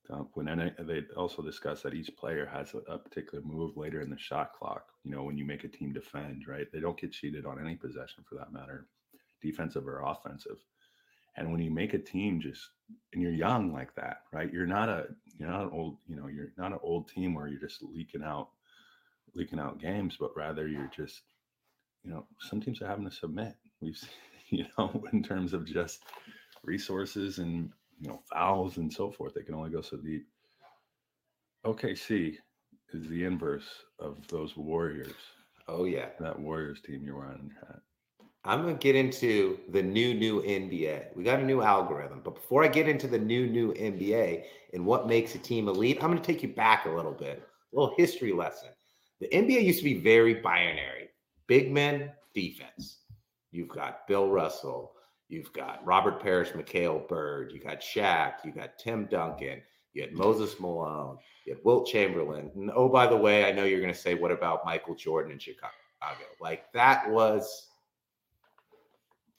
dump. 0.08 0.30
When 0.34 0.72
they 0.86 1.02
also 1.16 1.42
discuss 1.42 1.82
that 1.82 1.94
each 1.94 2.14
player 2.16 2.46
has 2.52 2.74
a, 2.74 2.78
a, 2.92 2.98
particular 2.98 3.42
move 3.44 3.76
later 3.76 4.00
in 4.00 4.10
the 4.10 4.18
shot 4.18 4.52
clock. 4.52 4.84
You 5.04 5.12
know, 5.12 5.22
when 5.22 5.38
you 5.38 5.44
make 5.44 5.64
a 5.64 5.68
team 5.68 5.92
defend, 5.92 6.44
right? 6.48 6.66
They 6.72 6.80
don't 6.80 7.00
get 7.00 7.12
cheated 7.12 7.46
on 7.46 7.60
any 7.60 7.76
possession 7.76 8.24
for 8.28 8.36
that 8.36 8.52
matter, 8.52 8.88
defensive 9.40 9.86
or 9.86 10.02
offensive. 10.04 10.58
And 11.36 11.50
when 11.50 11.62
you 11.62 11.70
make 11.70 11.94
a 11.94 11.98
team 11.98 12.40
just 12.40 12.70
and 13.12 13.22
you're 13.22 13.32
young 13.32 13.72
like 13.72 13.94
that, 13.94 14.18
right? 14.32 14.52
You're 14.52 14.66
not 14.66 14.88
a 14.88 15.06
you're 15.38 15.48
not 15.48 15.62
an 15.62 15.70
old, 15.72 15.96
you 16.06 16.16
know, 16.16 16.26
you're 16.28 16.52
not 16.58 16.72
an 16.72 16.78
old 16.82 17.08
team 17.08 17.34
where 17.34 17.48
you're 17.48 17.60
just 17.60 17.82
leaking 17.82 18.22
out 18.22 18.48
leaking 19.34 19.58
out 19.58 19.80
games, 19.80 20.16
but 20.20 20.36
rather 20.36 20.68
you're 20.68 20.90
just, 20.94 21.22
you 22.04 22.10
know, 22.10 22.26
some 22.40 22.60
teams 22.60 22.82
are 22.82 22.86
having 22.86 23.08
to 23.08 23.14
submit. 23.14 23.54
We've 23.80 23.98
you 24.50 24.66
know, 24.76 25.02
in 25.12 25.22
terms 25.22 25.52
of 25.52 25.64
just 25.64 26.04
resources 26.64 27.38
and 27.38 27.70
you 28.00 28.08
know, 28.08 28.22
fouls 28.32 28.78
and 28.78 28.92
so 28.92 29.10
forth. 29.10 29.34
They 29.34 29.42
can 29.42 29.54
only 29.54 29.70
go 29.70 29.80
so 29.80 29.96
deep. 29.96 30.26
OKC 31.64 32.36
is 32.92 33.08
the 33.08 33.24
inverse 33.24 33.68
of 34.00 34.26
those 34.28 34.56
Warriors. 34.56 35.14
Oh 35.68 35.84
yeah. 35.84 36.08
That 36.18 36.38
Warriors 36.38 36.80
team 36.80 37.02
you're 37.04 37.16
wearing 37.16 37.52
your 37.54 37.66
hat. 37.66 37.80
I'm 38.44 38.62
going 38.62 38.76
to 38.76 38.82
get 38.82 38.96
into 38.96 39.58
the 39.68 39.82
new, 39.82 40.14
new 40.14 40.42
NBA. 40.42 41.14
We 41.14 41.22
got 41.22 41.38
a 41.38 41.44
new 41.44 41.62
algorithm. 41.62 42.22
But 42.24 42.34
before 42.34 42.64
I 42.64 42.68
get 42.68 42.88
into 42.88 43.06
the 43.06 43.18
new, 43.18 43.46
new 43.46 43.72
NBA 43.74 44.44
and 44.72 44.84
what 44.84 45.06
makes 45.06 45.34
a 45.36 45.38
team 45.38 45.68
elite, 45.68 45.98
I'm 46.02 46.10
going 46.10 46.20
to 46.20 46.26
take 46.26 46.42
you 46.42 46.48
back 46.48 46.86
a 46.86 46.90
little 46.90 47.12
bit, 47.12 47.40
a 47.72 47.76
little 47.78 47.94
history 47.96 48.32
lesson. 48.32 48.70
The 49.20 49.28
NBA 49.28 49.64
used 49.64 49.78
to 49.78 49.84
be 49.84 50.00
very 50.00 50.34
binary 50.34 51.10
big 51.46 51.70
men, 51.70 52.10
defense. 52.34 53.00
You've 53.50 53.68
got 53.68 54.08
Bill 54.08 54.28
Russell. 54.28 54.92
You've 55.28 55.52
got 55.52 55.84
Robert 55.84 56.20
Parish, 56.20 56.50
McHale 56.50 57.06
Bird. 57.06 57.52
You 57.52 57.60
got 57.60 57.80
Shaq. 57.80 58.44
You 58.44 58.52
got 58.52 58.78
Tim 58.78 59.06
Duncan. 59.06 59.60
You 59.92 60.02
had 60.02 60.14
Moses 60.14 60.58
Malone. 60.58 61.18
You 61.44 61.54
had 61.54 61.64
Wilt 61.64 61.86
Chamberlain. 61.86 62.50
And 62.54 62.70
oh, 62.74 62.88
by 62.88 63.06
the 63.06 63.16
way, 63.16 63.44
I 63.44 63.52
know 63.52 63.64
you're 63.64 63.80
going 63.80 63.92
to 63.92 63.98
say, 63.98 64.14
what 64.14 64.32
about 64.32 64.64
Michael 64.64 64.94
Jordan 64.94 65.32
in 65.32 65.38
Chicago? 65.38 65.74
Like 66.40 66.72
that 66.72 67.08
was 67.10 67.68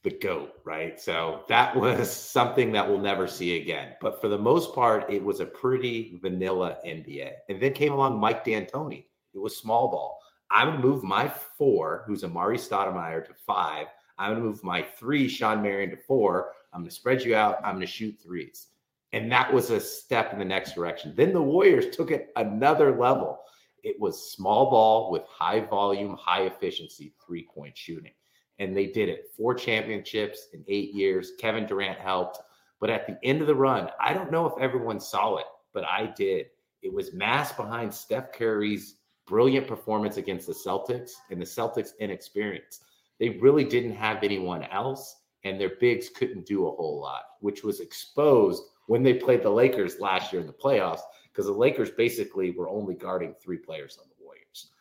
the 0.04 0.12
goat, 0.12 0.54
right? 0.66 1.00
So 1.00 1.44
that 1.48 1.76
was 1.80 2.12
something 2.12 2.72
that 2.74 2.88
we'll 2.88 3.00
never 3.00 3.28
see 3.28 3.60
again. 3.60 3.94
But 4.02 4.22
for 4.22 4.28
the 4.28 4.38
most 4.38 4.76
part, 4.76 5.10
it 5.10 5.24
was 5.24 5.40
a 5.40 5.46
pretty 5.46 6.20
vanilla 6.22 6.78
NBA. 6.86 7.32
And 7.50 7.62
then 7.62 7.74
came 7.74 7.94
along 7.94 8.20
Mike 8.20 8.46
D'Antoni. 8.46 9.06
It 9.34 9.40
was 9.40 9.58
small 9.58 9.90
ball. 9.90 10.20
I'm 10.52 10.74
to 10.74 10.88
move 10.88 11.04
my 11.04 11.28
four, 11.28 12.04
who's 12.06 12.24
Amar'e 12.24 12.60
Stoudemire, 12.60 13.26
to 13.26 13.34
five. 13.34 13.88
I'm 14.20 14.32
going 14.32 14.44
to 14.44 14.48
move 14.48 14.64
my 14.64 14.84
three, 14.84 15.28
Shawn 15.28 15.64
Marion, 15.64 15.90
to 15.90 15.98
four. 15.98 16.52
I'm 16.72 16.82
going 16.82 16.90
to 16.90 16.96
spread 16.96 17.24
you 17.24 17.36
out. 17.36 17.58
I'm 17.64 17.76
going 17.76 17.82
to 17.82 17.88
shoot 17.88 18.20
threes. 18.22 18.68
And 19.14 19.32
that 19.32 19.52
was 19.52 19.72
a 19.72 19.80
step 19.80 20.34
in 20.34 20.40
the 20.40 20.46
next 20.46 20.76
direction. 20.76 21.14
Then 21.16 21.34
the 21.34 21.42
Warriors 21.42 21.96
took 21.96 22.12
it 22.12 22.32
another 22.36 22.96
level. 22.98 23.40
It 23.84 24.00
was 24.00 24.32
small 24.32 24.70
ball 24.70 25.12
with 25.12 25.24
high 25.28 25.62
volume, 25.62 26.16
high 26.20 26.44
efficiency 26.44 27.14
three 27.26 27.48
point 27.52 27.76
shooting 27.76 28.12
and 28.60 28.76
they 28.76 28.88
did 28.88 29.10
it. 29.10 29.32
Four 29.36 29.56
championships 29.56 30.48
in 30.54 30.64
eight 30.68 30.94
years. 30.94 31.32
Kevin 31.40 31.66
Durant 31.66 32.00
helped. 32.00 32.40
But 32.80 32.90
at 32.90 33.08
the 33.08 33.18
end 33.24 33.42
of 33.42 33.48
the 33.48 33.56
run, 33.56 33.90
I 34.00 34.14
don't 34.14 34.32
know 34.32 34.46
if 34.46 34.62
everyone 34.62 35.00
saw 35.00 35.38
it, 35.38 35.46
but 35.74 35.86
I 35.86 36.14
did. 36.18 36.48
It 36.82 36.94
was 36.94 37.14
mass 37.14 37.54
behind 37.54 37.94
Steph 37.94 38.34
Curry's 38.34 38.98
brilliant 39.26 39.68
performance 39.68 40.18
against 40.18 40.48
the 40.48 40.54
Celtics 40.54 41.12
and 41.32 41.40
the 41.40 41.46
Celtics' 41.46 41.98
inexperience. 42.00 42.82
They 43.20 43.30
really 43.30 43.64
didn't 43.64 43.96
have 43.96 44.22
anyone 44.22 44.64
else, 44.64 45.22
and 45.46 45.60
their 45.60 45.78
bigs 45.80 46.10
couldn't 46.10 46.46
do 46.46 46.68
a 46.68 46.72
whole 46.72 47.00
lot, 47.00 47.24
which 47.40 47.64
was 47.64 47.80
exposed 47.80 48.64
when 48.88 49.02
they 49.02 49.14
played 49.14 49.44
the 49.44 49.50
Lakers 49.50 50.00
last 50.00 50.34
year 50.34 50.42
in 50.42 50.48
the 50.48 50.54
playoffs, 50.54 51.02
because 51.32 51.46
the 51.46 51.54
Lakers 51.54 51.92
basically 51.92 52.52
were 52.52 52.70
only 52.70 52.96
guarding 52.96 53.34
three 53.42 53.58
players 53.58 53.98
on 53.98 54.08
the 54.10 54.26
Warriors. 54.26 54.72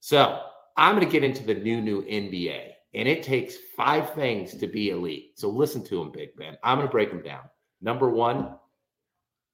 So 0.00 0.42
I'm 0.76 0.94
going 0.94 1.06
to 1.06 1.12
get 1.12 1.24
into 1.24 1.42
the 1.42 1.54
new, 1.54 1.80
new 1.80 2.02
NBA. 2.02 2.72
And 2.94 3.06
it 3.06 3.22
takes 3.22 3.56
five 3.76 4.14
things 4.14 4.56
to 4.56 4.66
be 4.66 4.90
elite. 4.90 5.32
So 5.36 5.48
listen 5.48 5.84
to 5.84 5.98
them, 5.98 6.10
Big 6.10 6.36
Ben. 6.36 6.56
I'm 6.64 6.78
going 6.78 6.88
to 6.88 6.92
break 6.92 7.10
them 7.10 7.22
down. 7.22 7.42
Number 7.80 8.10
one, 8.10 8.56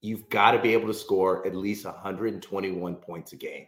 you've 0.01 0.29
got 0.31 0.53
to 0.53 0.59
be 0.59 0.73
able 0.73 0.89
to 0.89 0.95
score 0.95 1.47
at 1.47 1.55
least 1.55 1.85
121 1.85 2.95
points 2.97 3.33
a 3.33 3.37
game. 3.37 3.67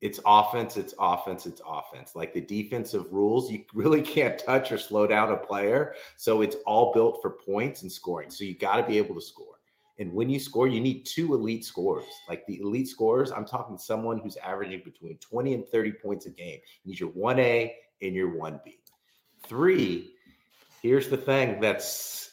It's 0.00 0.20
offense, 0.24 0.76
it's 0.76 0.94
offense, 0.98 1.46
it's 1.46 1.60
offense. 1.66 2.14
Like 2.14 2.32
the 2.32 2.40
defensive 2.40 3.06
rules, 3.12 3.50
you 3.50 3.64
really 3.74 4.02
can't 4.02 4.38
touch 4.38 4.70
or 4.72 4.78
slow 4.78 5.06
down 5.06 5.32
a 5.32 5.36
player. 5.36 5.94
So 6.16 6.42
it's 6.42 6.56
all 6.66 6.92
built 6.92 7.20
for 7.20 7.30
points 7.30 7.82
and 7.82 7.90
scoring. 7.90 8.30
So 8.30 8.44
you 8.44 8.56
got 8.56 8.76
to 8.76 8.86
be 8.86 8.98
able 8.98 9.14
to 9.14 9.20
score. 9.20 9.46
And 10.00 10.12
when 10.12 10.30
you 10.30 10.38
score, 10.38 10.68
you 10.68 10.80
need 10.80 11.04
two 11.04 11.34
elite 11.34 11.64
scorers. 11.64 12.06
Like 12.28 12.46
the 12.46 12.60
elite 12.60 12.86
scorers, 12.86 13.32
I'm 13.32 13.44
talking 13.44 13.76
someone 13.76 14.18
who's 14.18 14.36
averaging 14.36 14.82
between 14.84 15.18
20 15.18 15.54
and 15.54 15.68
30 15.68 15.92
points 15.92 16.26
a 16.26 16.30
game. 16.30 16.60
You 16.84 16.92
need 16.92 17.00
your 17.00 17.10
1A 17.10 17.72
and 18.02 18.14
your 18.14 18.30
1B. 18.30 18.76
Three, 19.48 20.12
here's 20.82 21.08
the 21.08 21.16
thing 21.16 21.60
that's 21.60 22.30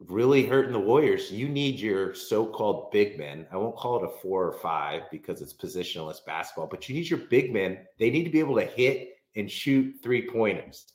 really 0.00 0.44
hurting 0.44 0.72
the 0.72 0.80
Warriors. 0.80 1.30
You 1.30 1.48
need 1.48 1.78
your 1.78 2.14
so-called 2.14 2.90
big 2.90 3.18
men. 3.18 3.46
I 3.52 3.56
won't 3.56 3.76
call 3.76 4.02
it 4.02 4.06
a 4.06 4.20
four 4.20 4.46
or 4.46 4.52
five 4.52 5.02
because 5.10 5.42
it's 5.42 5.52
positionless 5.52 6.24
basketball, 6.24 6.66
but 6.66 6.88
you 6.88 6.94
need 6.94 7.08
your 7.08 7.20
big 7.20 7.52
men. 7.52 7.78
They 7.98 8.10
need 8.10 8.24
to 8.24 8.30
be 8.30 8.40
able 8.40 8.56
to 8.56 8.64
hit 8.64 9.18
and 9.36 9.50
shoot 9.50 9.96
three 10.02 10.28
pointers. 10.28 10.86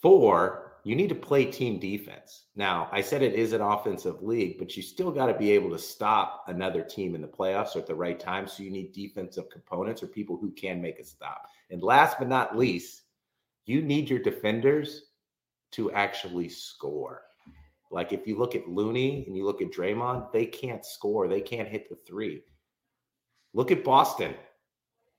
Four, 0.00 0.78
you 0.84 0.94
need 0.94 1.08
to 1.08 1.16
play 1.16 1.44
team 1.44 1.80
defense. 1.80 2.44
Now, 2.54 2.88
I 2.92 3.00
said 3.00 3.22
it 3.22 3.34
is 3.34 3.52
an 3.52 3.60
offensive 3.60 4.22
league, 4.22 4.56
but 4.58 4.76
you 4.76 4.82
still 4.84 5.10
got 5.10 5.26
to 5.26 5.34
be 5.34 5.50
able 5.50 5.70
to 5.70 5.78
stop 5.78 6.44
another 6.46 6.82
team 6.82 7.16
in 7.16 7.22
the 7.22 7.26
playoffs 7.26 7.74
or 7.74 7.80
at 7.80 7.86
the 7.86 7.94
right 7.94 8.20
time. 8.20 8.46
So 8.46 8.62
you 8.62 8.70
need 8.70 8.92
defensive 8.92 9.50
components 9.50 10.02
or 10.02 10.06
people 10.06 10.36
who 10.36 10.52
can 10.52 10.80
make 10.80 11.00
a 11.00 11.04
stop. 11.04 11.48
And 11.70 11.82
last 11.82 12.20
but 12.20 12.28
not 12.28 12.56
least, 12.56 13.02
you 13.66 13.82
need 13.82 14.08
your 14.08 14.20
defenders 14.20 15.02
to 15.72 15.90
actually 15.92 16.48
score. 16.48 17.22
Like 17.90 18.12
if 18.12 18.26
you 18.26 18.38
look 18.38 18.54
at 18.54 18.68
Looney 18.68 19.24
and 19.26 19.36
you 19.36 19.44
look 19.44 19.62
at 19.62 19.70
Draymond, 19.70 20.32
they 20.32 20.46
can't 20.46 20.84
score. 20.84 21.28
They 21.28 21.40
can't 21.40 21.68
hit 21.68 21.88
the 21.88 21.96
three. 22.06 22.42
Look 23.52 23.70
at 23.70 23.84
Boston. 23.84 24.34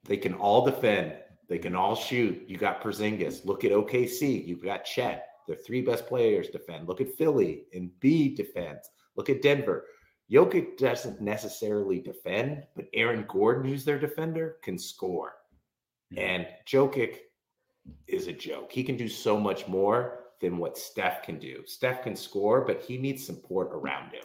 They 0.05 0.17
can 0.17 0.33
all 0.33 0.65
defend. 0.65 1.13
They 1.49 1.57
can 1.57 1.75
all 1.75 1.95
shoot. 1.95 2.43
You 2.47 2.57
got 2.57 2.81
Porzingis. 2.81 3.45
Look 3.45 3.63
at 3.63 3.71
OKC. 3.71 4.45
You've 4.45 4.63
got 4.63 4.85
Chet. 4.85 5.25
The 5.47 5.55
three 5.55 5.81
best 5.81 6.07
players 6.07 6.49
defend. 6.49 6.87
Look 6.87 6.99
at 6.99 7.15
Philly 7.15 7.63
and 7.73 7.89
B 7.99 8.35
defense. 8.35 8.89
Look 9.15 9.29
at 9.29 9.41
Denver. 9.41 9.85
Jokic 10.31 10.77
doesn't 10.77 11.21
necessarily 11.21 12.01
defend, 12.01 12.63
but 12.75 12.87
Aaron 12.93 13.25
Gordon, 13.29 13.69
who's 13.69 13.85
their 13.85 13.99
defender, 13.99 14.57
can 14.61 14.77
score. 14.77 15.33
Hmm. 16.11 16.19
And 16.19 16.47
Jokic 16.67 17.19
is 18.07 18.27
a 18.27 18.33
joke. 18.33 18.71
He 18.71 18.83
can 18.83 18.97
do 18.97 19.07
so 19.07 19.39
much 19.39 19.67
more 19.67 20.19
than 20.41 20.57
what 20.57 20.77
Steph 20.77 21.23
can 21.23 21.39
do. 21.39 21.63
Steph 21.65 22.03
can 22.03 22.15
score, 22.15 22.61
but 22.61 22.81
he 22.81 22.97
needs 22.97 23.25
support 23.25 23.69
around 23.71 24.11
him. 24.13 24.23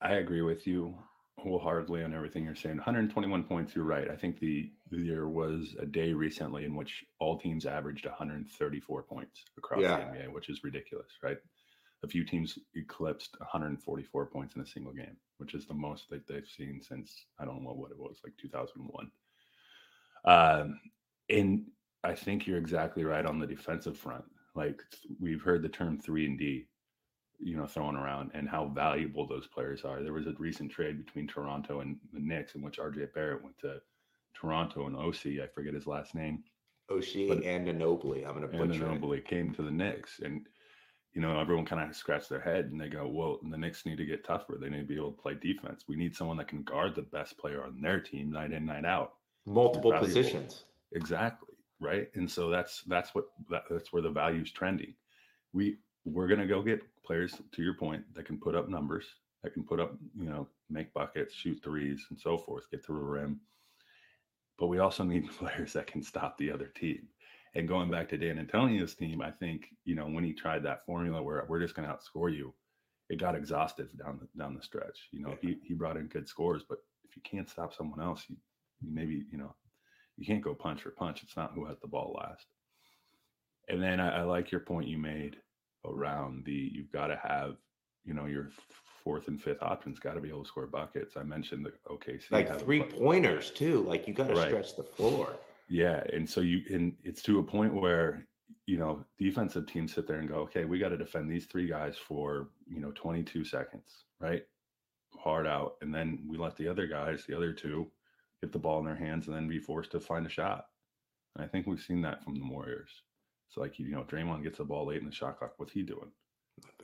I 0.00 0.14
agree 0.14 0.42
with 0.42 0.66
you 0.66 0.96
wholeheartedly 1.38 2.04
on 2.04 2.14
everything 2.14 2.44
you're 2.44 2.54
saying. 2.54 2.76
121 2.76 3.44
points, 3.44 3.74
you're 3.74 3.84
right. 3.84 4.10
I 4.10 4.16
think 4.16 4.38
the 4.38 4.70
there 4.90 5.28
was 5.28 5.74
a 5.80 5.86
day 5.86 6.12
recently 6.12 6.64
in 6.64 6.74
which 6.74 7.04
all 7.18 7.38
teams 7.38 7.66
averaged 7.66 8.06
134 8.06 9.02
points 9.04 9.44
across 9.56 9.82
yeah. 9.82 9.96
the 9.96 10.02
NBA, 10.02 10.32
which 10.32 10.48
is 10.48 10.64
ridiculous, 10.64 11.10
right? 11.22 11.38
A 12.02 12.08
few 12.08 12.24
teams 12.24 12.58
eclipsed 12.74 13.36
144 13.38 14.26
points 14.26 14.56
in 14.56 14.62
a 14.62 14.66
single 14.66 14.92
game, 14.92 15.16
which 15.38 15.54
is 15.54 15.66
the 15.66 15.74
most 15.74 16.08
that 16.10 16.26
they've 16.26 16.46
seen 16.46 16.80
since 16.82 17.26
I 17.38 17.44
don't 17.44 17.62
know 17.62 17.72
what 17.72 17.90
it 17.90 17.98
was, 17.98 18.20
like 18.24 18.32
2001. 18.40 19.10
Um, 20.24 20.80
and 21.30 21.64
I 22.04 22.14
think 22.14 22.46
you're 22.46 22.58
exactly 22.58 23.04
right 23.04 23.26
on 23.26 23.38
the 23.38 23.46
defensive 23.46 23.96
front. 23.96 24.24
Like 24.54 24.82
we've 25.20 25.42
heard 25.42 25.62
the 25.62 25.68
term 25.68 25.98
three 25.98 26.26
and 26.26 26.38
D, 26.38 26.66
you 27.38 27.56
know, 27.56 27.66
thrown 27.66 27.96
around 27.96 28.30
and 28.34 28.48
how 28.48 28.66
valuable 28.66 29.26
those 29.26 29.46
players 29.46 29.84
are. 29.84 30.02
There 30.02 30.12
was 30.12 30.26
a 30.26 30.34
recent 30.38 30.72
trade 30.72 31.04
between 31.04 31.26
Toronto 31.26 31.80
and 31.80 31.96
the 32.12 32.20
Knicks 32.20 32.54
in 32.54 32.62
which 32.62 32.78
RJ 32.78 33.14
Barrett 33.14 33.42
went 33.42 33.58
to 33.60 33.80
Toronto 34.34 34.86
and 34.86 34.96
OG, 34.96 35.42
I 35.42 35.46
forget 35.54 35.74
his 35.74 35.86
last 35.86 36.14
name. 36.14 36.42
Oshie 36.90 37.30
and 37.30 37.66
Anunoby. 37.66 38.26
I'm 38.26 38.34
going 38.34 38.42
to 38.42 38.48
put 38.48 38.70
Anunoby 38.70 39.24
came 39.24 39.52
to 39.54 39.62
the 39.62 39.70
Knicks, 39.70 40.20
and 40.24 40.46
you 41.12 41.20
know 41.20 41.38
everyone 41.38 41.64
kind 41.64 41.88
of 41.88 41.94
scratched 41.94 42.28
their 42.28 42.40
head 42.40 42.66
and 42.66 42.80
they 42.80 42.88
go, 42.88 43.06
"Well, 43.06 43.38
the 43.48 43.56
Knicks 43.56 43.86
need 43.86 43.98
to 43.98 44.06
get 44.06 44.24
tougher. 44.24 44.58
They 44.60 44.68
need 44.68 44.80
to 44.80 44.84
be 44.84 44.96
able 44.96 45.12
to 45.12 45.22
play 45.22 45.34
defense. 45.34 45.84
We 45.86 45.96
need 45.96 46.16
someone 46.16 46.36
that 46.38 46.48
can 46.48 46.62
guard 46.62 46.96
the 46.96 47.02
best 47.02 47.38
player 47.38 47.64
on 47.64 47.80
their 47.80 48.00
team 48.00 48.30
night 48.32 48.52
in, 48.52 48.66
night 48.66 48.84
out, 48.84 49.14
multiple 49.46 49.92
positions." 49.92 50.64
Exactly 50.92 51.54
right, 51.80 52.08
and 52.14 52.30
so 52.30 52.50
that's 52.50 52.82
that's 52.82 53.14
what 53.14 53.26
that, 53.50 53.64
that's 53.70 53.92
where 53.92 54.02
the 54.02 54.10
value's 54.10 54.52
trending. 54.52 54.94
We 55.52 55.78
we're 56.04 56.28
going 56.28 56.40
to 56.40 56.46
go 56.46 56.62
get 56.62 56.82
players 57.04 57.34
to 57.52 57.62
your 57.62 57.74
point 57.74 58.04
that 58.14 58.26
can 58.26 58.38
put 58.38 58.54
up 58.54 58.68
numbers, 58.68 59.06
that 59.42 59.54
can 59.54 59.64
put 59.64 59.80
up 59.80 59.96
you 60.16 60.28
know 60.28 60.48
make 60.70 60.92
buckets, 60.94 61.34
shoot 61.34 61.60
threes, 61.62 62.04
and 62.10 62.18
so 62.18 62.38
forth, 62.38 62.70
get 62.70 62.84
to 62.86 62.92
the 62.92 62.98
rim 62.98 63.40
but 64.58 64.68
we 64.68 64.78
also 64.78 65.04
need 65.04 65.30
players 65.38 65.72
that 65.72 65.86
can 65.86 66.02
stop 66.02 66.38
the 66.38 66.50
other 66.52 66.66
team. 66.68 67.08
And 67.54 67.66
going 67.68 67.90
back 67.90 68.08
to 68.10 68.18
D'Antoni's 68.18 68.94
team, 68.94 69.20
I 69.20 69.30
think 69.30 69.66
you 69.84 69.94
know 69.96 70.06
when 70.06 70.24
he 70.24 70.32
tried 70.32 70.62
that 70.64 70.84
formula 70.86 71.22
where 71.22 71.44
we're 71.48 71.60
just 71.60 71.74
going 71.74 71.88
to 71.88 71.94
outscore 71.94 72.34
you, 72.34 72.54
it 73.08 73.18
got 73.18 73.34
exhaustive 73.34 73.90
down 73.98 74.20
the 74.20 74.28
down 74.38 74.54
the 74.54 74.62
stretch. 74.62 75.08
You 75.10 75.22
know, 75.22 75.36
he 75.42 75.58
he 75.64 75.74
brought 75.74 75.96
in 75.96 76.06
good 76.06 76.28
scores, 76.28 76.62
but 76.68 76.78
if 77.04 77.16
you 77.16 77.22
can't 77.22 77.50
stop 77.50 77.74
someone 77.74 78.00
else, 78.00 78.24
you, 78.28 78.36
you 78.80 78.90
maybe 78.94 79.24
you 79.32 79.38
know 79.38 79.54
you 80.20 80.26
can't 80.26 80.42
go 80.42 80.54
punch 80.54 80.82
for 80.82 80.90
punch. 80.90 81.22
It's 81.22 81.36
not 81.36 81.52
who 81.54 81.64
has 81.64 81.78
the 81.80 81.88
ball 81.88 82.14
last. 82.20 82.46
And 83.68 83.82
then 83.82 83.98
I, 83.98 84.18
I 84.20 84.22
like 84.22 84.52
your 84.52 84.60
point 84.60 84.86
you 84.86 84.98
made 84.98 85.36
around 85.86 86.44
the 86.44 86.70
you've 86.72 86.92
got 86.92 87.06
to 87.06 87.18
have 87.24 87.56
you 88.04 88.12
know 88.12 88.26
your 88.26 88.50
fourth 89.02 89.28
and 89.28 89.42
fifth 89.42 89.62
options 89.62 89.98
got 89.98 90.14
to 90.14 90.20
be 90.20 90.28
able 90.28 90.42
to 90.42 90.48
score 90.48 90.66
buckets. 90.66 91.16
I 91.16 91.22
mentioned 91.22 91.64
the 91.64 91.72
OKC 91.90 92.30
like 92.30 92.60
three 92.60 92.82
pointers 92.82 93.50
too. 93.50 93.82
Like 93.82 94.06
you 94.06 94.12
got 94.12 94.28
to 94.28 94.34
right. 94.34 94.48
stretch 94.48 94.76
the 94.76 94.82
floor. 94.82 95.36
Yeah, 95.68 96.02
and 96.12 96.28
so 96.28 96.42
you 96.42 96.62
and 96.70 96.94
it's 97.02 97.22
to 97.22 97.38
a 97.38 97.42
point 97.42 97.72
where 97.72 98.26
you 98.66 98.76
know 98.76 99.02
defensive 99.18 99.66
teams 99.66 99.94
sit 99.94 100.06
there 100.06 100.18
and 100.18 100.28
go, 100.28 100.36
okay, 100.36 100.66
we 100.66 100.78
got 100.78 100.90
to 100.90 100.98
defend 100.98 101.30
these 101.30 101.46
three 101.46 101.66
guys 101.66 101.96
for 101.96 102.50
you 102.68 102.80
know 102.80 102.92
22 102.94 103.44
seconds, 103.44 104.04
right? 104.18 104.42
Hard 105.18 105.46
out, 105.46 105.76
and 105.80 105.94
then 105.94 106.18
we 106.28 106.36
let 106.36 106.56
the 106.56 106.68
other 106.68 106.86
guys, 106.86 107.24
the 107.26 107.36
other 107.36 107.54
two, 107.54 107.90
get 108.42 108.52
the 108.52 108.58
ball 108.58 108.78
in 108.80 108.86
their 108.86 108.96
hands 108.96 109.26
and 109.26 109.36
then 109.36 109.48
be 109.48 109.58
forced 109.58 109.92
to 109.92 110.00
find 110.00 110.26
a 110.26 110.30
shot. 110.30 110.66
And 111.36 111.44
I 111.44 111.48
think 111.48 111.66
we've 111.66 111.80
seen 111.80 112.02
that 112.02 112.24
from 112.24 112.34
the 112.34 112.46
Warriors. 112.46 112.90
It's 113.48 113.56
like 113.56 113.78
you 113.78 113.90
know, 113.90 114.04
Draymond 114.04 114.42
gets 114.42 114.58
the 114.58 114.64
ball 114.64 114.86
late 114.86 115.00
in 115.00 115.06
the 115.06 115.14
shot 115.14 115.38
clock. 115.38 115.54
What's 115.56 115.72
he 115.72 115.82
doing? 115.82 116.10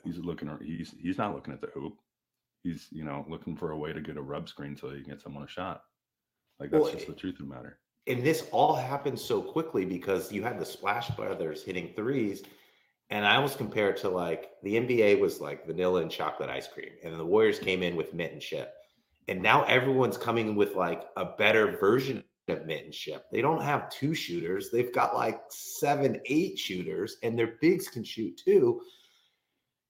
He's 0.04 0.18
looking. 0.18 0.50
He's 0.62 0.94
he's 0.98 1.18
not 1.18 1.34
looking 1.34 1.52
at 1.52 1.60
the 1.60 1.68
hoop 1.68 1.94
he's 2.66 2.88
you 2.90 3.04
know 3.04 3.25
looking 3.28 3.56
for 3.56 3.70
a 3.70 3.78
way 3.78 3.92
to 3.92 4.00
get 4.00 4.16
a 4.16 4.22
rub 4.22 4.48
screen 4.48 4.76
so 4.76 4.90
he 4.90 5.00
can 5.00 5.10
get 5.10 5.22
someone 5.22 5.44
a 5.44 5.48
shot. 5.48 5.82
Like 6.58 6.70
that's 6.70 6.82
well, 6.82 6.92
just 6.92 7.06
the 7.06 7.12
eh, 7.12 7.16
truth 7.16 7.40
of 7.40 7.48
the 7.48 7.54
matter. 7.54 7.78
And 8.06 8.25
this 8.25 8.46
all 8.52 8.75
happened 8.75 9.18
so 9.18 9.40
quickly 9.42 9.84
because 9.84 10.32
you 10.32 10.42
had 10.42 10.58
the 10.58 10.64
Splash 10.64 11.10
Brothers 11.10 11.62
hitting 11.62 11.92
threes, 11.94 12.42
and 13.10 13.26
I 13.26 13.36
almost 13.36 13.58
compare 13.58 13.90
it 13.90 13.96
to 13.98 14.08
like 14.08 14.50
the 14.62 14.75
NBA 14.75 15.20
was 15.20 15.40
like 15.40 15.66
vanilla 15.66 16.02
and 16.02 16.10
chocolate 16.10 16.50
ice 16.50 16.68
cream, 16.68 16.90
and 17.04 17.18
the 17.18 17.25
Warriors 17.25 17.58
came 17.58 17.82
in 17.82 17.96
with 17.96 18.14
mint 18.14 18.32
and 18.32 18.42
chip, 18.42 18.75
and 19.28 19.42
now 19.42 19.64
everyone's 19.64 20.16
coming 20.16 20.56
with 20.56 20.75
like 20.75 21.04
a 21.16 21.25
better 21.25 21.76
version 21.78 22.18
of 22.49 22.61
chip. 22.92 23.25
They 23.33 23.42
don't 23.42 23.62
have 23.62 23.90
two 23.90 24.14
shooters; 24.14 24.71
they've 24.71 24.95
got 24.95 25.14
like 25.14 25.40
seven, 25.50 26.21
eight 26.26 26.59
shooters, 26.59 27.16
and 27.23 27.38
their 27.38 27.54
bigs 27.61 27.88
can 27.88 28.04
shoot 28.04 28.40
too 28.42 28.80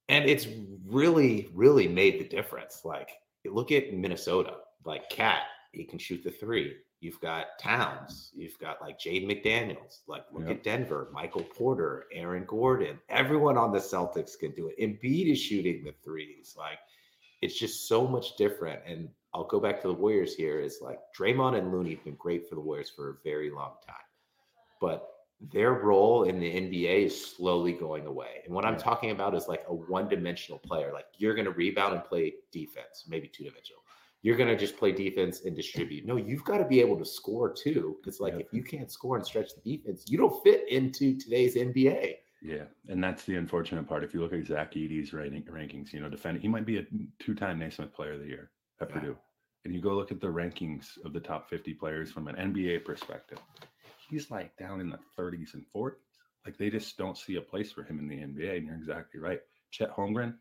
and 0.09 0.29
it's 0.29 0.47
really, 0.87 1.49
really 1.53 1.89
made 1.89 2.21
the 2.21 2.29
difference. 2.29 2.83
Like, 2.85 3.11
look 3.45 3.73
at 3.73 3.93
Minnesota, 3.93 4.55
like 4.85 5.09
KAT, 5.11 5.43
he 5.73 5.85
can 5.85 5.99
shoot 5.99 6.23
the 6.23 6.31
three. 6.31 6.77
You've 7.01 7.21
got 7.21 7.59
Towns, 7.61 8.31
you've 8.35 8.59
got 8.59 8.81
like 8.81 8.99
Jaden 8.99 9.27
McDaniels. 9.31 10.01
Like, 10.07 10.25
look 10.33 10.49
yep. 10.49 10.59
at 10.59 10.63
Denver, 10.63 11.09
Michael 11.13 11.43
Porter, 11.43 12.07
Aaron 12.13 12.45
Gordon. 12.47 12.99
Everyone 13.09 13.59
on 13.59 13.73
the 13.73 13.79
Celtics 13.79 14.39
can 14.39 14.53
do 14.53 14.69
it. 14.69 14.81
Embiid 14.81 15.31
is 15.31 15.39
shooting 15.39 15.85
the 15.85 15.95
threes. 16.03 16.55
Like, 16.57 16.79
it's 17.43 17.59
just 17.59 17.87
so 17.87 18.07
much 18.07 18.37
different. 18.37 18.81
And 18.87 19.09
I'll 19.37 19.45
go 19.45 19.61
back 19.61 19.83
to 19.83 19.89
the 19.89 19.95
Warriors 19.95 20.35
here. 20.35 20.61
Is 20.61 20.79
like 20.81 20.99
Draymond 21.17 21.59
and 21.59 21.71
Looney 21.71 21.95
have 21.95 22.05
been 22.05 22.15
great 22.15 22.49
for 22.49 22.55
the 22.55 22.61
Warriors 22.61 22.91
for 22.91 23.11
a 23.11 23.15
very 23.23 23.51
long 23.51 23.75
time, 23.87 23.97
but 24.81 25.11
their 25.53 25.75
role 25.75 26.25
in 26.25 26.41
the 26.41 26.51
NBA 26.51 27.05
is 27.05 27.27
slowly 27.37 27.73
going 27.73 28.07
away. 28.07 28.43
And 28.47 28.55
what 28.55 28.65
I'm 28.65 28.79
talking 28.79 29.11
about 29.11 29.35
is 29.35 29.49
like 29.49 29.65
a 29.69 29.75
one 29.75 30.09
dimensional 30.09 30.59
player. 30.59 30.91
Like 30.95 31.05
you're 31.19 31.35
going 31.35 31.45
to 31.45 31.51
rebound 31.51 31.95
and 31.95 32.05
play 32.05 32.35
defense, 32.53 33.05
maybe 33.07 33.29
two 33.29 33.45
dimensional. 33.45 33.83
You're 34.23 34.37
going 34.37 34.49
to 34.49 34.57
just 34.57 34.79
play 34.79 34.93
defense 34.93 35.43
and 35.45 35.55
distribute. 35.55 36.07
No, 36.07 36.17
you've 36.17 36.45
got 36.45 36.59
to 36.59 36.65
be 36.65 36.81
able 36.81 36.97
to 36.97 37.05
score 37.05 37.53
too. 37.53 37.99
Because 38.03 38.19
like 38.19 38.35
if 38.35 38.47
you 38.53 38.63
can't 38.63 38.91
score 38.91 39.17
and 39.17 39.27
stretch 39.27 39.51
the 39.55 39.77
defense, 39.77 40.05
you 40.09 40.17
don't 40.17 40.43
fit 40.43 40.69
into 40.71 41.19
today's 41.19 41.55
NBA. 41.55 42.15
Yeah, 42.43 42.65
and 42.89 43.03
that's 43.03 43.25
the 43.25 43.37
unfortunate 43.37 43.87
part. 43.89 44.05
If 44.05 44.15
you 44.15 44.21
look 44.21 44.33
at 44.33 44.47
Zach 44.47 44.75
ranking, 44.75 45.43
rankings, 45.45 45.93
you 45.93 46.01
know, 46.01 46.09
defending, 46.09 46.43
he 46.43 46.49
might 46.49 46.67
be 46.67 46.79
a 46.79 46.87
two-time 47.19 47.59
Naismith 47.59 47.93
Player 47.95 48.15
of 48.15 48.21
the 48.21 48.27
Year 48.27 48.51
at 48.81 48.89
yeah. 48.89 48.95
Purdue. 48.95 49.17
And 49.67 49.75
you 49.75 49.81
go 49.81 49.95
look 49.95 50.13
at 50.13 50.21
the 50.21 50.29
rankings 50.29 50.97
of 51.05 51.13
the 51.13 51.21
top 51.21 51.51
50 51.51 51.75
players 51.75 52.13
from 52.13 52.29
an 52.29 52.37
NBA 52.37 52.85
perspective 52.85 53.41
he's 54.09 54.31
like 54.31 54.57
down 54.57 54.81
in 54.81 54.91
the 54.91 54.99
30s 55.19 55.55
and 55.55 55.65
40s. 55.75 55.95
Like 56.45 56.57
they 56.59 56.71
just 56.71 56.97
don't 56.97 57.19
see 57.19 57.37
a 57.37 57.41
place 57.41 57.73
for 57.73 57.83
him 57.83 57.99
in 57.99 58.09
the 58.09 58.17
NBA. 58.17 58.57
And 58.57 58.67
you're 58.67 58.77
exactly 58.77 59.21
right. 59.21 59.41
Chet 59.71 59.95
Holmgren, 59.95 60.35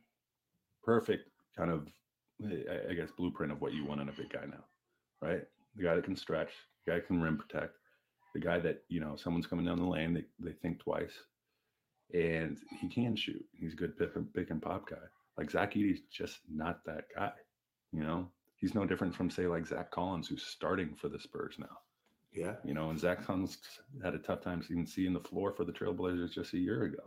perfect 0.84 1.30
kind 1.58 1.72
of, 1.72 1.88
I 2.44 2.94
guess, 2.94 3.10
blueprint 3.18 3.52
of 3.52 3.62
what 3.62 3.74
you 3.74 3.86
want 3.86 4.02
in 4.02 4.10
a 4.10 4.14
big 4.14 4.30
guy 4.30 4.46
now, 4.46 4.64
right? 5.22 5.42
The 5.76 5.84
guy 5.84 5.96
that 5.96 6.04
can 6.04 6.16
stretch, 6.16 6.52
the 6.86 6.92
guy 6.92 6.98
that 6.98 7.08
can 7.08 7.22
rim 7.22 7.38
protect, 7.38 7.78
the 8.34 8.40
guy 8.40 8.60
that, 8.60 8.84
you 8.88 9.00
know, 9.00 9.16
someone's 9.16 9.48
coming 9.48 9.66
down 9.66 9.80
the 9.80 9.86
lane, 9.86 10.14
they, 10.14 10.26
they 10.40 10.54
think 10.62 10.80
twice. 10.80 11.14
And 12.14 12.58
he 12.80 12.88
can 12.88 13.16
shoot. 13.16 13.44
He's 13.54 13.74
a 13.74 13.78
good 13.78 13.98
pick, 13.98 14.12
pick 14.34 14.52
and 14.52 14.62
pop 14.62 14.90
guy. 14.90 14.98
Like 15.38 15.50
Zach 15.50 15.76
Edey's 15.76 16.02
just 16.12 16.40
not 16.54 16.86
that 16.86 17.06
guy, 17.16 17.32
you 17.92 18.04
know? 18.04 18.30
He's 18.66 18.76
no 18.76 18.86
different 18.86 19.14
from, 19.14 19.30
say, 19.30 19.46
like 19.46 19.68
Zach 19.68 19.92
Collins, 19.92 20.28
who's 20.28 20.44
starting 20.44 20.96
for 20.96 21.08
the 21.08 21.20
Spurs 21.20 21.56
now 21.60 21.78
yeah. 22.36 22.56
You 22.64 22.74
know, 22.74 22.90
and 22.90 23.00
Zach 23.00 23.26
Collins 23.26 23.58
had 24.04 24.14
a 24.14 24.20
tough 24.20 24.42
time 24.42 24.62
even 24.70 24.86
seeing 24.86 25.14
the 25.14 25.20
floor 25.20 25.54
for 25.54 25.64
the 25.64 25.72
Trailblazers 25.72 26.34
just 26.34 26.54
a 26.54 26.58
year 26.58 26.84
ago. 26.84 27.04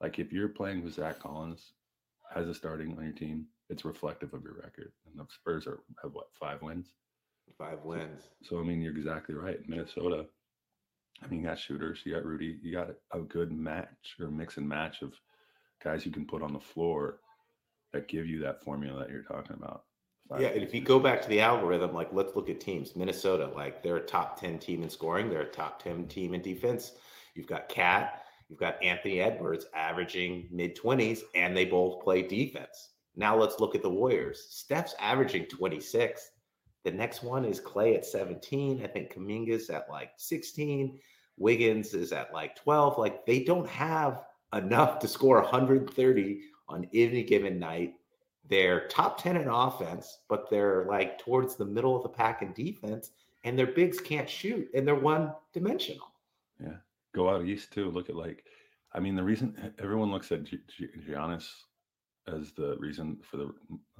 Like 0.00 0.18
if 0.18 0.32
you're 0.32 0.48
playing 0.48 0.82
with 0.82 0.94
Zach 0.94 1.20
Collins 1.20 1.72
as 2.34 2.48
a 2.48 2.54
starting 2.54 2.96
on 2.96 3.04
your 3.04 3.12
team, 3.12 3.46
it's 3.70 3.84
reflective 3.84 4.34
of 4.34 4.42
your 4.42 4.54
record. 4.54 4.92
And 5.06 5.18
the 5.18 5.26
Spurs 5.32 5.66
are 5.66 5.80
have 6.02 6.12
what 6.12 6.26
five 6.38 6.60
wins? 6.60 6.88
Five 7.56 7.84
wins. 7.84 8.22
So, 8.42 8.56
so 8.56 8.60
I 8.60 8.64
mean, 8.64 8.82
you're 8.82 8.96
exactly 8.96 9.34
right. 9.36 9.58
Minnesota, 9.68 10.26
I 11.22 11.28
mean, 11.28 11.40
you 11.40 11.46
got 11.46 11.58
shooters, 11.58 12.00
you 12.04 12.14
got 12.14 12.24
Rudy, 12.24 12.58
you 12.62 12.72
got 12.72 12.90
a 13.12 13.20
good 13.20 13.52
match 13.52 14.16
or 14.18 14.28
mix 14.28 14.56
and 14.56 14.68
match 14.68 15.02
of 15.02 15.12
guys 15.82 16.04
you 16.04 16.10
can 16.10 16.26
put 16.26 16.42
on 16.42 16.52
the 16.52 16.60
floor 16.60 17.20
that 17.92 18.08
give 18.08 18.26
you 18.26 18.40
that 18.40 18.64
formula 18.64 19.00
that 19.00 19.10
you're 19.10 19.22
talking 19.22 19.56
about. 19.56 19.84
Yeah, 20.40 20.48
and 20.48 20.62
if 20.62 20.74
you 20.74 20.80
go 20.80 20.98
back 20.98 21.22
to 21.22 21.28
the 21.28 21.40
algorithm, 21.40 21.92
like 21.92 22.12
let's 22.12 22.36
look 22.36 22.48
at 22.48 22.60
teams. 22.60 22.96
Minnesota, 22.96 23.50
like 23.54 23.82
they're 23.82 23.96
a 23.96 24.06
top 24.06 24.40
10 24.40 24.58
team 24.58 24.82
in 24.82 24.90
scoring, 24.90 25.28
they're 25.28 25.42
a 25.42 25.50
top 25.50 25.82
10 25.82 26.06
team 26.08 26.34
in 26.34 26.42
defense. 26.42 26.92
You've 27.34 27.46
got 27.46 27.68
KAT, 27.68 28.22
you've 28.48 28.58
got 28.58 28.82
Anthony 28.82 29.20
Edwards 29.20 29.66
averaging 29.74 30.48
mid 30.50 30.76
20s, 30.76 31.20
and 31.34 31.56
they 31.56 31.64
both 31.64 32.02
play 32.02 32.22
defense. 32.22 32.90
Now 33.16 33.36
let's 33.36 33.60
look 33.60 33.74
at 33.74 33.82
the 33.82 33.90
Warriors. 33.90 34.46
Steph's 34.50 34.94
averaging 34.98 35.46
26. 35.46 36.30
The 36.84 36.90
next 36.90 37.22
one 37.22 37.44
is 37.44 37.60
Klay 37.60 37.94
at 37.94 38.04
17. 38.04 38.82
I 38.82 38.86
think 38.86 39.14
Kuminga's 39.14 39.70
at 39.70 39.88
like 39.90 40.10
16. 40.16 40.98
Wiggins 41.36 41.94
is 41.94 42.12
at 42.12 42.32
like 42.32 42.56
12. 42.56 42.98
Like 42.98 43.26
they 43.26 43.44
don't 43.44 43.68
have 43.68 44.22
enough 44.54 44.98
to 45.00 45.08
score 45.08 45.40
130 45.40 46.40
on 46.68 46.88
any 46.94 47.22
given 47.22 47.58
night. 47.58 47.94
They're 48.48 48.88
top 48.88 49.22
10 49.22 49.36
in 49.36 49.48
offense, 49.48 50.18
but 50.28 50.50
they're 50.50 50.84
like 50.86 51.18
towards 51.18 51.56
the 51.56 51.64
middle 51.64 51.96
of 51.96 52.02
the 52.02 52.08
pack 52.08 52.42
in 52.42 52.52
defense, 52.52 53.10
and 53.44 53.58
their 53.58 53.68
bigs 53.68 54.00
can't 54.00 54.28
shoot 54.28 54.68
and 54.74 54.86
they're 54.86 54.94
one 54.94 55.32
dimensional. 55.52 56.12
Yeah. 56.60 56.76
Go 57.14 57.28
out 57.30 57.44
east 57.46 57.72
too. 57.72 57.90
Look 57.90 58.08
at 58.08 58.16
like, 58.16 58.44
I 58.92 59.00
mean, 59.00 59.14
the 59.14 59.22
reason 59.22 59.72
everyone 59.78 60.10
looks 60.10 60.32
at 60.32 60.44
G- 60.44 60.60
G- 60.76 60.88
Giannis 61.08 61.48
as 62.28 62.52
the 62.52 62.76
reason 62.78 63.18
for 63.22 63.36
the 63.36 63.46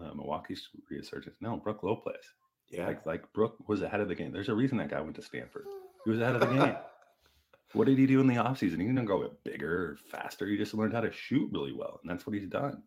uh, 0.00 0.14
Milwaukee's 0.14 0.68
resurgence. 0.90 1.36
No, 1.40 1.56
Brook 1.56 1.82
Lopez. 1.82 2.22
Yeah. 2.68 2.86
Like, 2.86 3.06
like 3.06 3.32
Brook 3.32 3.56
was 3.68 3.82
ahead 3.82 4.00
of 4.00 4.08
the 4.08 4.14
game. 4.14 4.32
There's 4.32 4.48
a 4.48 4.54
reason 4.54 4.78
that 4.78 4.90
guy 4.90 5.00
went 5.00 5.16
to 5.16 5.22
Stanford. 5.22 5.64
He 6.04 6.10
was 6.10 6.20
ahead 6.20 6.34
of 6.36 6.40
the 6.40 6.46
game. 6.64 6.76
what 7.74 7.86
did 7.86 7.98
he 7.98 8.06
do 8.06 8.20
in 8.20 8.26
the 8.26 8.34
offseason? 8.36 8.80
He 8.80 8.86
didn't 8.86 9.04
go 9.04 9.30
bigger 9.44 9.92
or 9.92 9.96
faster. 10.10 10.46
He 10.46 10.56
just 10.56 10.74
learned 10.74 10.94
how 10.94 11.00
to 11.00 11.12
shoot 11.12 11.50
really 11.52 11.72
well. 11.72 12.00
And 12.02 12.10
that's 12.10 12.26
what 12.26 12.34
he's 12.34 12.48
done. 12.48 12.82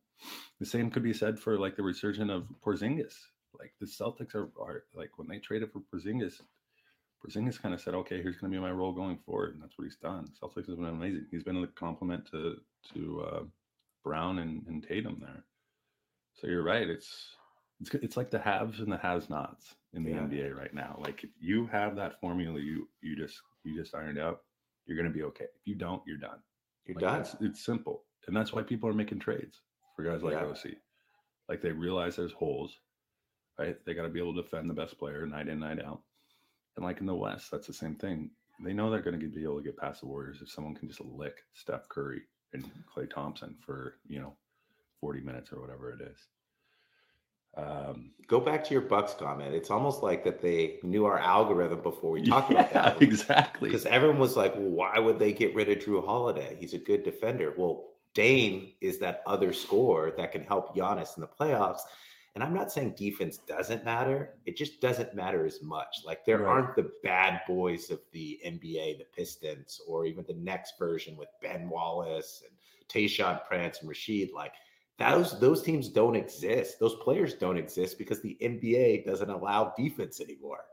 The 0.60 0.66
same 0.66 0.90
could 0.90 1.04
be 1.04 1.14
said 1.14 1.40
for 1.40 1.58
like 1.58 1.76
the 1.76 1.84
resurgence 1.84 2.32
of 2.32 2.48
Porzingis. 2.66 3.14
Like 3.58 3.74
the 3.80 3.86
Celtics 3.86 4.36
are, 4.36 4.50
are 4.60 4.84
like 4.94 5.12
when 5.18 5.28
they 5.28 5.40
traded 5.40 5.72
for 5.72 5.82
Porzingis, 5.94 6.42
Porzingis 7.26 7.62
kind 7.62 7.74
of 7.74 7.82
said, 7.82 7.96
okay, 7.96 8.22
here's 8.22 8.38
going 8.38 8.52
to 8.52 8.58
be 8.58 8.62
my 8.62 8.72
role 8.72 8.94
going 8.94 9.18
forward. 9.26 9.54
And 9.54 9.64
that's 9.64 9.78
what 9.78 9.86
he's 9.86 9.98
done. 9.98 10.28
Celtics 10.42 10.68
has 10.68 10.76
been 10.76 10.86
amazing. 10.86 11.26
He's 11.32 11.44
been 11.44 11.64
a 11.64 11.68
compliment 11.68 12.30
to, 12.32 12.58
to 12.94 13.22
uh, 13.22 13.44
Brown 14.04 14.40
and, 14.40 14.64
and 14.68 14.84
Tatum 14.84 15.18
there. 15.20 15.44
So 16.36 16.48
you're 16.48 16.64
right. 16.64 16.88
It's 16.90 17.36
it's 17.82 17.94
it's 17.96 18.18
like 18.18 18.30
the 18.30 18.40
haves 18.40 18.80
and 18.80 18.92
the 18.92 18.98
has-nots 18.98 19.76
in 19.94 20.04
the 20.04 20.12
yeah. 20.12 20.20
NBA 20.20 20.56
right 20.56 20.74
now. 20.74 20.98
Like 21.00 21.24
if 21.24 21.30
you 21.40 21.68
have 21.68 21.96
that 21.96 22.20
formula, 22.20 22.60
you 22.60 22.88
you 23.02 23.16
just 23.16 23.42
you 23.64 23.76
just 23.76 23.96
ironed 23.96 24.20
out. 24.20 24.42
You're 24.86 24.98
going 24.98 25.12
to 25.12 25.18
be 25.18 25.24
okay. 25.24 25.46
If 25.46 25.66
you 25.66 25.76
don't, 25.76 26.02
you're 26.06 26.18
done. 26.18 26.40
You're 26.86 26.96
like 26.96 27.04
done. 27.04 27.22
It's, 27.22 27.36
it's, 27.42 27.66
simple, 27.66 28.04
and 28.28 28.36
that's 28.36 28.54
why 28.54 28.62
people 28.62 28.88
are 28.88 28.94
making 28.94 29.20
trades 29.20 29.62
for 29.96 30.04
guys 30.04 30.24
like 30.24 30.34
yeah. 30.34 30.46
OG. 30.46 30.76
Like 31.48 31.62
they 31.62 31.72
realize 31.72 32.16
there's 32.16 32.32
holes, 32.32 32.80
right? 33.60 33.78
They 33.86 33.94
got 33.94 34.04
to 34.04 34.10
be 34.10 34.20
able 34.20 34.36
to 34.36 34.42
defend 34.42 34.70
the 34.70 34.74
best 34.74 34.98
player 34.98 35.26
night 35.26 35.48
in 35.48 35.60
night 35.60 35.84
out. 35.84 36.02
And 36.76 36.86
like 36.86 37.00
in 37.00 37.06
the 37.06 37.16
West, 37.16 37.52
that's 37.52 37.68
the 37.68 37.74
same 37.74 37.96
thing. 37.96 38.32
They 38.64 38.74
know 38.74 38.90
they're 38.90 39.02
going 39.02 39.20
to 39.20 39.28
be 39.28 39.44
able 39.44 39.58
to 39.58 39.64
get 39.64 39.78
past 39.78 40.02
the 40.02 40.08
Warriors 40.08 40.42
if 40.42 40.50
someone 40.50 40.76
can 40.76 40.88
just 40.88 41.02
lick 41.02 41.44
Steph 41.54 41.88
Curry 41.90 42.22
and 42.54 42.70
Klay 42.94 43.10
Thompson 43.10 43.56
for 43.66 43.96
you 44.08 44.20
know 44.20 44.34
40 45.02 45.22
minutes 45.22 45.52
or 45.52 45.62
whatever 45.62 45.92
it 45.92 46.02
is. 46.02 46.18
Um, 47.58 48.12
Go 48.28 48.40
back 48.40 48.64
to 48.66 48.74
your 48.74 48.82
Bucks 48.82 49.14
comment. 49.14 49.54
It's 49.54 49.70
almost 49.70 50.04
like 50.04 50.24
that 50.24 50.42
they 50.42 50.80
knew 50.84 51.06
our 51.06 51.20
algorithm 51.20 51.82
before 51.82 52.12
we 52.12 52.22
talked 52.30 52.52
yeah, 52.52 52.62
about 52.62 53.00
that. 53.00 53.02
Exactly. 53.02 53.70
Because 53.70 53.86
everyone 53.86 54.20
was 54.20 54.36
like, 54.36 54.56
well, 54.56 54.70
why 54.70 55.00
would 55.00 55.20
they 55.20 55.32
get 55.32 55.56
rid 55.56 55.70
of 55.70 55.78
Jrue 55.78 56.06
Holiday? 56.06 56.58
He's 56.60 56.74
a 56.74 56.78
good 56.78 57.04
defender. 57.04 57.54
Well, 57.56 57.86
Dame 58.16 58.72
is 58.82 58.98
that 59.00 59.22
other 59.28 59.54
scorer 59.54 60.12
that 60.18 60.32
can 60.32 60.44
help 60.44 60.76
Giannis 60.76 61.16
in 61.18 61.22
the 61.22 61.28
playoffs. 61.28 61.82
And 62.34 62.44
I'm 62.44 62.54
not 62.54 62.72
saying 62.72 62.96
defense 62.98 63.38
doesn't 63.38 63.86
matter. 63.86 64.36
It 64.46 64.58
just 64.58 64.82
doesn't 64.82 65.16
matter 65.16 65.46
as 65.46 65.62
much. 65.62 66.02
Like 66.04 66.26
there 66.26 66.40
right. 66.40 66.50
aren't 66.50 66.76
the 66.76 66.92
bad 67.04 67.42
boys 67.48 67.92
of 67.92 68.00
the 68.12 68.40
NBA, 68.46 68.98
the 68.98 69.06
Pistons, 69.16 69.80
or 69.88 70.06
even 70.06 70.26
the 70.28 70.34
next 70.34 70.74
version 70.80 71.16
with 71.16 71.30
Ben 71.42 71.70
Wallace 71.70 72.44
and 72.46 72.58
Tayshaun 72.90 73.46
Prince 73.46 73.82
and 73.82 73.90
Rasheed. 73.90 74.34
Like 74.34 74.54
those 74.98 75.40
those 75.40 75.62
teams 75.62 75.90
don't 75.90 76.16
exist. 76.16 76.80
Those 76.80 76.96
players 76.96 77.36
don't 77.36 77.58
exist 77.58 77.98
because 77.98 78.22
the 78.22 78.38
NBA 78.42 79.06
doesn't 79.06 79.30
allow 79.30 79.74
defense 79.78 80.20
anymore. 80.20 80.66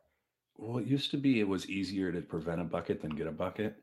Well, 0.57 0.79
it 0.79 0.87
used 0.87 1.11
to 1.13 1.17
be 1.17 1.41
it 1.41 1.49
was 1.49 1.69
easier 1.69 2.13
to 2.13 2.21
prevent 2.21 2.61
a 2.61 2.65
bucket 2.65 3.01
than 3.01 3.17
get 3.17 3.27
a 3.27 3.33
bucket, 3.33 3.82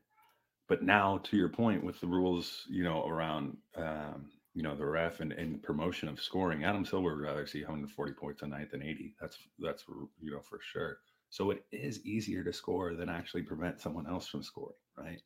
but 0.70 0.84
now, 0.84 1.18
to 1.24 1.36
your 1.36 1.48
point, 1.48 1.82
with 1.82 1.98
the 2.00 2.06
rules, 2.06 2.64
you 2.70 2.84
know, 2.84 3.04
around 3.04 3.56
um, 3.76 4.30
you 4.54 4.62
know 4.62 4.76
the 4.76 4.86
ref 4.86 5.18
and, 5.18 5.32
and 5.32 5.60
promotion 5.60 6.08
of 6.08 6.22
scoring, 6.22 6.62
Adam 6.62 6.84
Silver 6.84 7.16
would 7.16 7.24
rather 7.24 7.44
see 7.44 7.60
140 7.60 8.12
points 8.12 8.42
a 8.42 8.46
night 8.46 8.70
than 8.70 8.80
80. 8.80 9.16
That's 9.20 9.36
that's 9.58 9.84
you 10.20 10.30
know 10.30 10.38
for 10.48 10.60
sure. 10.62 10.98
So 11.28 11.50
it 11.50 11.64
is 11.72 12.06
easier 12.06 12.44
to 12.44 12.52
score 12.52 12.94
than 12.94 13.08
actually 13.08 13.42
prevent 13.42 13.80
someone 13.80 14.06
else 14.06 14.28
from 14.28 14.44
scoring, 14.44 14.76
right? 14.96 15.20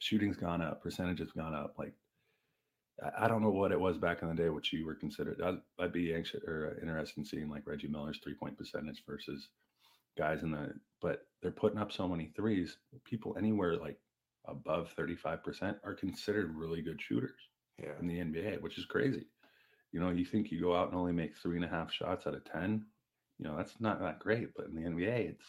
Shooting's 0.00 0.36
gone 0.36 0.60
up, 0.60 0.82
percentage 0.82 1.20
has 1.20 1.30
gone 1.30 1.54
up. 1.54 1.76
Like 1.78 1.94
I 3.16 3.28
don't 3.28 3.42
know 3.42 3.50
what 3.50 3.70
it 3.70 3.80
was 3.80 3.98
back 3.98 4.22
in 4.22 4.30
the 4.30 4.34
day, 4.34 4.48
which 4.48 4.72
you 4.72 4.84
were 4.84 4.96
considered. 4.96 5.40
I'd, 5.44 5.58
I'd 5.78 5.92
be 5.92 6.12
anxious 6.12 6.42
or 6.44 6.76
interested 6.82 7.18
in 7.18 7.24
seeing 7.24 7.48
like 7.48 7.68
Reggie 7.68 7.86
Miller's 7.86 8.18
three 8.18 8.34
point 8.34 8.58
percentage 8.58 9.04
versus 9.08 9.48
guys 10.18 10.42
in 10.42 10.50
the, 10.50 10.74
but 11.00 11.20
they're 11.40 11.52
putting 11.52 11.78
up 11.78 11.92
so 11.92 12.08
many 12.08 12.32
threes. 12.34 12.78
People 13.04 13.36
anywhere 13.38 13.76
like 13.76 14.00
above 14.46 14.94
35% 14.98 15.76
are 15.84 15.94
considered 15.94 16.56
really 16.56 16.82
good 16.82 17.00
shooters 17.00 17.40
yeah. 17.82 17.92
in 18.00 18.06
the 18.06 18.18
NBA, 18.18 18.60
which 18.60 18.78
is 18.78 18.84
crazy. 18.84 19.26
You 19.92 20.00
know, 20.00 20.10
you 20.10 20.24
think 20.24 20.50
you 20.50 20.60
go 20.60 20.74
out 20.74 20.88
and 20.88 20.96
only 20.96 21.12
make 21.12 21.36
three 21.36 21.56
and 21.56 21.64
a 21.64 21.68
half 21.68 21.92
shots 21.92 22.26
out 22.26 22.34
of 22.34 22.44
10, 22.44 22.84
you 23.38 23.44
know, 23.44 23.56
that's 23.56 23.80
not 23.80 24.00
that 24.00 24.18
great, 24.18 24.54
but 24.56 24.66
in 24.66 24.74
the 24.74 24.88
NBA, 24.88 25.30
it's 25.30 25.46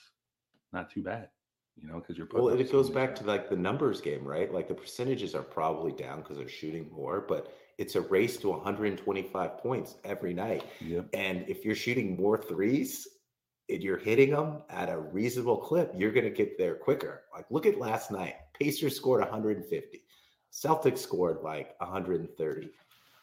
not 0.72 0.92
too 0.92 1.04
bad 1.04 1.30
you 1.76 1.88
know, 1.88 2.00
because 2.00 2.18
you're 2.18 2.28
putting 2.28 2.46
well, 2.46 2.60
it 2.60 2.72
goes 2.72 2.90
back 2.90 3.16
to 3.16 3.24
like 3.24 3.50
the 3.50 3.56
numbers 3.56 4.02
game, 4.02 4.24
right? 4.24 4.54
Like 4.54 4.68
the 4.68 4.74
percentages 4.74 5.34
are 5.36 5.42
probably 5.42 5.92
down 5.92 6.22
because 6.22 6.38
they're 6.38 6.50
shooting 6.50 6.90
more, 6.92 7.22
but 7.22 7.54
it's 7.78 7.96
a 7.96 8.02
race 8.02 8.38
to 8.38 8.50
125 8.50 9.58
points 9.58 9.96
every 10.04 10.34
night. 10.34 10.64
Yep. 10.82 11.08
And 11.14 11.46
if 11.48 11.66
you're 11.66 11.76
shooting 11.76 12.16
more 12.16 12.38
threes 12.38 13.08
and 13.70 13.82
you're 13.82 13.98
hitting 13.98 14.32
them 14.32 14.62
at 14.70 14.90
a 14.90 15.00
reasonable 15.00 15.58
clip, 15.58 15.92
you're 15.98 16.12
going 16.12 16.26
to 16.26 16.32
get 16.32 16.58
there 16.58 16.76
quicker. 16.76 17.24
Like 17.34 17.46
look 17.50 17.66
at 17.66 17.80
last 17.80 18.12
night. 18.12 18.36
Pacers 18.60 18.96
scored 18.96 19.22
150. 19.22 20.02
Celtics 20.52 21.00
scored 21.00 21.39
like 21.44 21.76
130. 21.80 22.70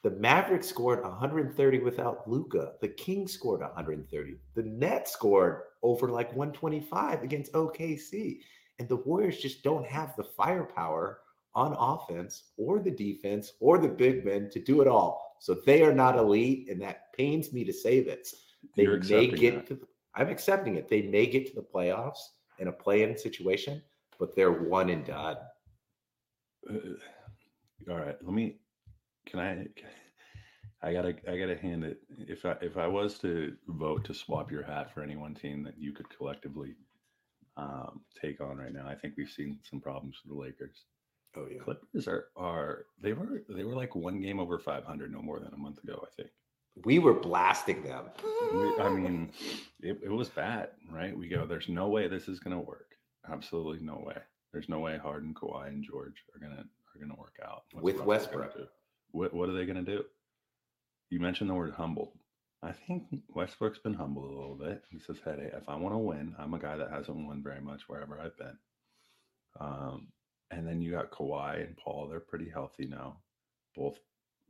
The 0.03 0.11
Mavericks 0.11 0.67
scored 0.67 1.03
130 1.03 1.79
without 1.81 2.29
Luka. 2.29 2.73
The 2.81 2.89
Kings 2.89 3.33
scored 3.33 3.61
130. 3.61 4.37
The 4.55 4.63
Nets 4.63 5.13
scored 5.13 5.63
over 5.83 6.09
like 6.09 6.29
125 6.35 7.23
against 7.23 7.53
OKC. 7.53 8.41
And 8.79 8.89
the 8.89 8.97
Warriors 8.97 9.39
just 9.39 9.63
don't 9.63 9.87
have 9.87 10.17
the 10.17 10.25
firepower 10.25 11.21
on 11.55 11.77
offense 11.79 12.45
or 12.57 12.79
the 12.79 12.91
defense 12.91 13.53
or 13.61 13.79
the 13.79 13.89
big 13.89 14.25
men 14.25 14.49
to 14.51 14.61
do 14.61 14.81
it 14.81 14.89
all. 14.89 15.37
So 15.41 15.55
they 15.55 15.83
are 15.83 15.95
not 15.95 16.17
elite, 16.17 16.69
and 16.71 16.81
that 16.83 17.13
pains 17.15 17.53
me 17.53 17.65
to 17.65 17.73
say 17.73 18.03
this. 18.03 18.35
They 18.77 18.87
may 18.87 19.29
get 19.29 19.55
that. 19.55 19.67
to 19.69 19.75
the, 19.75 19.87
I'm 20.15 20.29
accepting 20.29 20.77
it. 20.77 20.89
They 20.89 21.03
may 21.03 21.27
get 21.27 21.47
to 21.49 21.55
the 21.55 21.67
playoffs 21.75 22.19
in 22.59 22.69
a 22.69 22.73
play-in 22.73 23.17
situation, 23.17 23.83
but 24.21 24.37
they're 24.37 24.53
one 24.53 24.91
and 24.91 25.05
done. 25.05 25.37
Uh, 26.69 26.75
all 27.91 27.97
right, 27.97 28.17
let 28.23 28.33
me 28.33 28.59
can 29.27 29.41
I? 29.41 29.67
I 30.83 30.93
gotta, 30.93 31.15
I 31.29 31.37
gotta 31.37 31.57
hand 31.57 31.85
it. 31.85 32.01
If 32.19 32.47
I, 32.47 32.57
if 32.63 32.77
I 32.77 32.87
was 32.87 33.19
to 33.19 33.55
vote 33.69 34.05
to 34.07 34.15
swap 34.15 34.51
your 34.51 34.63
hat 34.63 34.93
for 34.95 35.03
any 35.03 35.17
one 35.17 35.35
team 35.35 35.63
that 35.65 35.79
you 35.79 35.93
could 35.93 36.09
collectively 36.09 36.75
um, 37.57 38.01
take 38.21 38.41
on 38.41 38.57
right 38.57 38.73
now, 38.73 38.89
I 38.89 38.95
think 38.95 39.15
we've 39.17 39.31
seen 39.31 39.59
some 39.69 39.81
problems 39.81 40.17
with 40.23 40.33
the 40.33 40.41
Lakers. 40.41 40.85
Oh 41.37 41.47
yeah, 41.51 41.61
Clippers 41.63 42.09
are 42.09 42.27
are 42.37 42.87
they 43.01 43.13
were 43.13 43.43
they 43.49 43.63
were 43.63 43.77
like 43.77 43.95
one 43.95 44.21
game 44.21 44.41
over 44.41 44.59
500 44.59 45.13
no 45.13 45.23
more 45.23 45.39
than 45.39 45.55
a 45.55 45.57
month 45.57 45.83
ago. 45.85 46.03
I 46.03 46.11
think 46.17 46.31
we 46.85 46.99
were 46.99 47.15
blasting 47.15 47.83
them. 47.83 48.07
I 48.81 48.89
mean, 48.89 49.31
it, 49.81 50.01
it 50.03 50.11
was 50.11 50.29
bad, 50.29 50.71
right? 50.91 51.17
We 51.17 51.29
go, 51.29 51.47
there's 51.47 51.69
no 51.69 51.89
way 51.89 52.09
this 52.09 52.27
is 52.27 52.41
gonna 52.41 52.59
work. 52.59 52.97
Absolutely 53.29 53.85
no 53.85 54.03
way. 54.05 54.17
There's 54.53 54.69
no 54.69 54.81
way 54.81 54.99
Harden, 54.99 55.35
Kawhi, 55.35 55.69
and 55.69 55.85
George 55.85 56.25
are 56.35 56.41
gonna 56.41 56.65
are 56.65 57.01
gonna 57.01 57.19
work 57.19 57.39
out 57.45 57.65
What's 57.73 57.85
with 57.85 58.01
Westbrook. 58.05 58.57
What 59.13 59.35
what 59.35 59.49
are 59.49 59.53
they 59.53 59.67
going 59.67 59.85
to 59.85 59.97
do? 59.97 60.05
You 61.11 61.21
mentioned 61.21 61.51
the 61.51 61.55
word 61.55 61.73
humbled. 61.73 62.13
I 62.63 62.73
think 62.73 63.05
Westbrook's 63.29 63.79
been 63.79 63.95
humbled 63.95 64.31
a 64.31 64.35
little 64.35 64.55
bit. 64.55 64.85
He 64.91 64.99
says, 64.99 65.19
"Hey, 65.25 65.51
if 65.53 65.69
I 65.69 65.77
want 65.77 65.95
to 65.95 65.99
win, 65.99 66.35
I'm 66.39 66.55
a 66.55 66.59
guy 66.59 66.77
that 66.77 66.91
hasn't 66.91 67.27
won 67.27 67.43
very 67.43 67.61
much 67.61 67.89
wherever 67.89 68.21
I've 68.21 68.37
been." 68.37 68.59
Um, 69.59 70.09
and 70.51 70.67
then 70.67 70.81
you 70.81 70.91
got 70.91 71.11
Kawhi 71.11 71.65
and 71.67 71.77
Paul. 71.77 72.09
They're 72.09 72.21
pretty 72.21 72.49
healthy 72.49 72.87
now, 72.87 73.19
both 73.75 73.99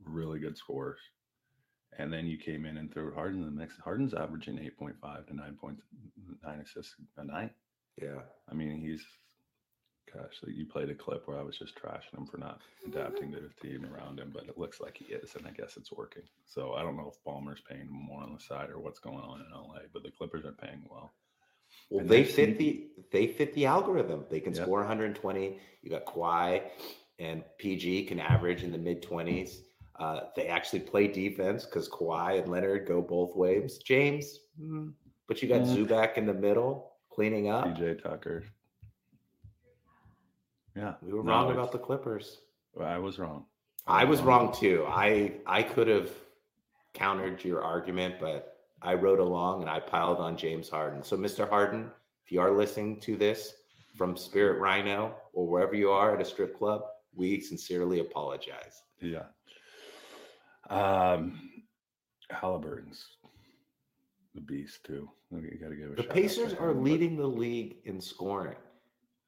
really 0.03 0.39
good 0.39 0.57
scorers. 0.57 0.99
And 1.97 2.11
then 2.11 2.25
you 2.25 2.37
came 2.37 2.65
in 2.65 2.77
and 2.77 2.91
threw 2.91 3.13
Harden 3.13 3.41
in 3.41 3.45
the 3.45 3.51
mix. 3.51 3.77
Harden's 3.77 4.13
averaging 4.13 4.57
8.5 4.57 5.27
to 5.27 5.33
9.9 5.33 6.61
assists 6.63 6.95
a 7.17 7.23
night. 7.23 7.51
Yeah. 8.01 8.21
I 8.49 8.53
mean, 8.53 8.79
he's 8.79 9.05
gosh, 10.13 10.39
like 10.43 10.55
you 10.55 10.65
played 10.65 10.89
a 10.89 10.95
clip 10.95 11.27
where 11.27 11.39
I 11.39 11.43
was 11.43 11.57
just 11.57 11.75
trashing 11.75 12.17
him 12.17 12.25
for 12.25 12.37
not 12.37 12.59
adapting 12.85 13.31
to 13.31 13.39
the 13.39 13.67
team 13.67 13.85
around 13.93 14.19
him, 14.19 14.31
but 14.33 14.43
it 14.47 14.57
looks 14.57 14.81
like 14.81 14.97
he 14.97 15.05
is, 15.05 15.35
and 15.35 15.47
I 15.47 15.51
guess 15.51 15.77
it's 15.77 15.91
working. 15.91 16.23
So 16.45 16.73
I 16.73 16.81
don't 16.81 16.97
know 16.97 17.11
if 17.13 17.23
Ballmer's 17.23 17.61
paying 17.61 17.87
more 17.89 18.21
on 18.21 18.33
the 18.33 18.39
side 18.39 18.69
or 18.69 18.79
what's 18.79 18.99
going 18.99 19.19
on 19.19 19.39
in 19.41 19.51
LA, 19.53 19.79
but 19.93 20.03
the 20.03 20.11
Clippers 20.11 20.45
are 20.45 20.51
paying 20.51 20.83
well. 20.89 21.11
Well, 21.89 22.01
And 22.01 22.09
they 22.09 22.23
fit 22.25 22.57
the 22.57 22.87
they 23.11 23.27
fit 23.27 23.53
the 23.53 23.65
algorithm. 23.65 24.25
They 24.29 24.41
can 24.41 24.53
Yep. 24.53 24.63
score 24.63 24.79
120. 24.79 25.59
You 25.81 25.89
got 25.89 26.05
Kawhi 26.05 26.63
and 27.19 27.43
PG 27.59 28.05
can 28.05 28.19
average 28.19 28.63
in 28.63 28.71
the 28.71 28.77
mid 28.77 29.01
20s. 29.01 29.61
Uh, 29.97 30.21
they 30.35 30.47
actually 30.47 30.79
play 30.81 31.07
defense 31.07 31.65
because 31.65 31.87
Kawhi 31.87 32.39
and 32.41 32.51
Leonard 32.51 32.87
go 32.87 33.01
both 33.01 33.35
ways. 33.35 33.77
James, 33.77 34.39
mm, 34.59 34.91
but 35.27 35.41
you 35.41 35.47
got 35.47 35.61
Mm. 35.61 35.87
Zubac 35.87 36.17
in 36.17 36.25
the 36.25 36.33
middle 36.33 36.90
cleaning 37.11 37.49
up. 37.49 37.65
PJ 37.65 38.01
Tucker. 38.01 38.43
Yeah, 40.75 40.93
We 41.01 41.13
were 41.13 41.23
no, 41.23 41.31
wrong 41.31 41.51
about 41.51 41.71
the 41.71 41.77
Clippers. 41.77 42.39
I 42.79 42.97
was 42.97 43.19
wrong. 43.19 43.45
I 43.85 44.05
was 44.05 44.21
wrong 44.21 44.53
too. 44.53 44.85
I 44.87 45.33
I 45.45 45.63
could 45.63 45.87
have 45.87 46.09
countered 46.93 47.43
your 47.43 47.61
argument, 47.61 48.15
but 48.19 48.57
I 48.81 48.93
rode 48.93 49.19
along 49.19 49.61
and 49.61 49.69
I 49.69 49.79
piled 49.79 50.19
on 50.19 50.37
James 50.37 50.69
Harden. 50.69 51.03
So, 51.03 51.17
Mr. 51.17 51.47
Harden, 51.47 51.91
if 52.25 52.31
you 52.31 52.39
are 52.39 52.51
listening 52.51 52.99
to 53.01 53.15
this 53.17 53.53
from 53.95 54.15
Spearmint 54.15 54.59
Rhino 54.61 55.15
or 55.33 55.47
wherever 55.47 55.75
you 55.75 55.91
are 55.91 56.15
at 56.15 56.21
a 56.21 56.25
strip 56.25 56.57
club, 56.57 56.83
we 57.13 57.41
sincerely 57.41 57.99
apologize. 57.99 58.83
Yeah. 59.01 59.25
Um, 60.69 61.49
Halliburton's 62.29 63.05
the 64.33 64.41
beast 64.41 64.83
too. 64.83 65.09
You 65.31 65.57
got 65.61 65.69
to 65.69 65.75
give 65.75 65.95
The 65.95 66.03
shout 66.03 66.11
out 66.11 66.15
to 66.15 66.21
Pacers 66.21 66.53
are 66.53 66.71
him, 66.71 66.83
leading 66.83 67.17
the 67.17 67.27
league 67.27 67.77
in 67.85 68.01
scoring. 68.01 68.57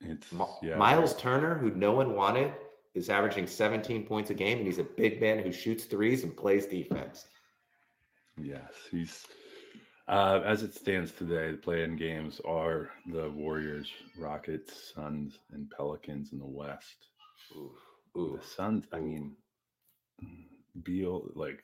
It's 0.01 0.27
yeah, 0.61 0.75
Miles 0.75 1.15
Turner, 1.15 1.55
who 1.55 1.71
no 1.71 1.93
one 1.93 2.15
wanted, 2.15 2.53
is 2.93 3.09
averaging 3.09 3.47
17 3.47 4.05
points 4.05 4.29
a 4.29 4.33
game, 4.33 4.59
and 4.59 4.67
he's 4.67 4.79
a 4.79 4.83
big 4.83 5.21
man 5.21 5.39
who 5.39 5.51
shoots 5.51 5.85
threes 5.85 6.23
and 6.23 6.35
plays 6.35 6.65
defense. 6.65 7.25
Yes, 8.37 8.71
he's. 8.91 9.25
Uh, 10.09 10.41
as 10.45 10.63
it 10.63 10.75
stands 10.75 11.13
today, 11.13 11.51
the 11.51 11.57
play-in 11.57 11.95
games 11.95 12.41
are 12.45 12.89
the 13.09 13.29
Warriors, 13.29 13.89
Rockets, 14.19 14.91
Suns, 14.93 15.39
and 15.53 15.69
Pelicans 15.69 16.33
in 16.33 16.39
the 16.39 16.45
West. 16.45 17.07
Ooh, 17.55 17.71
ooh. 18.17 18.37
The 18.41 18.45
Suns, 18.45 18.85
I 18.91 18.99
mean, 18.99 19.37
Beal, 20.83 21.29
like, 21.35 21.63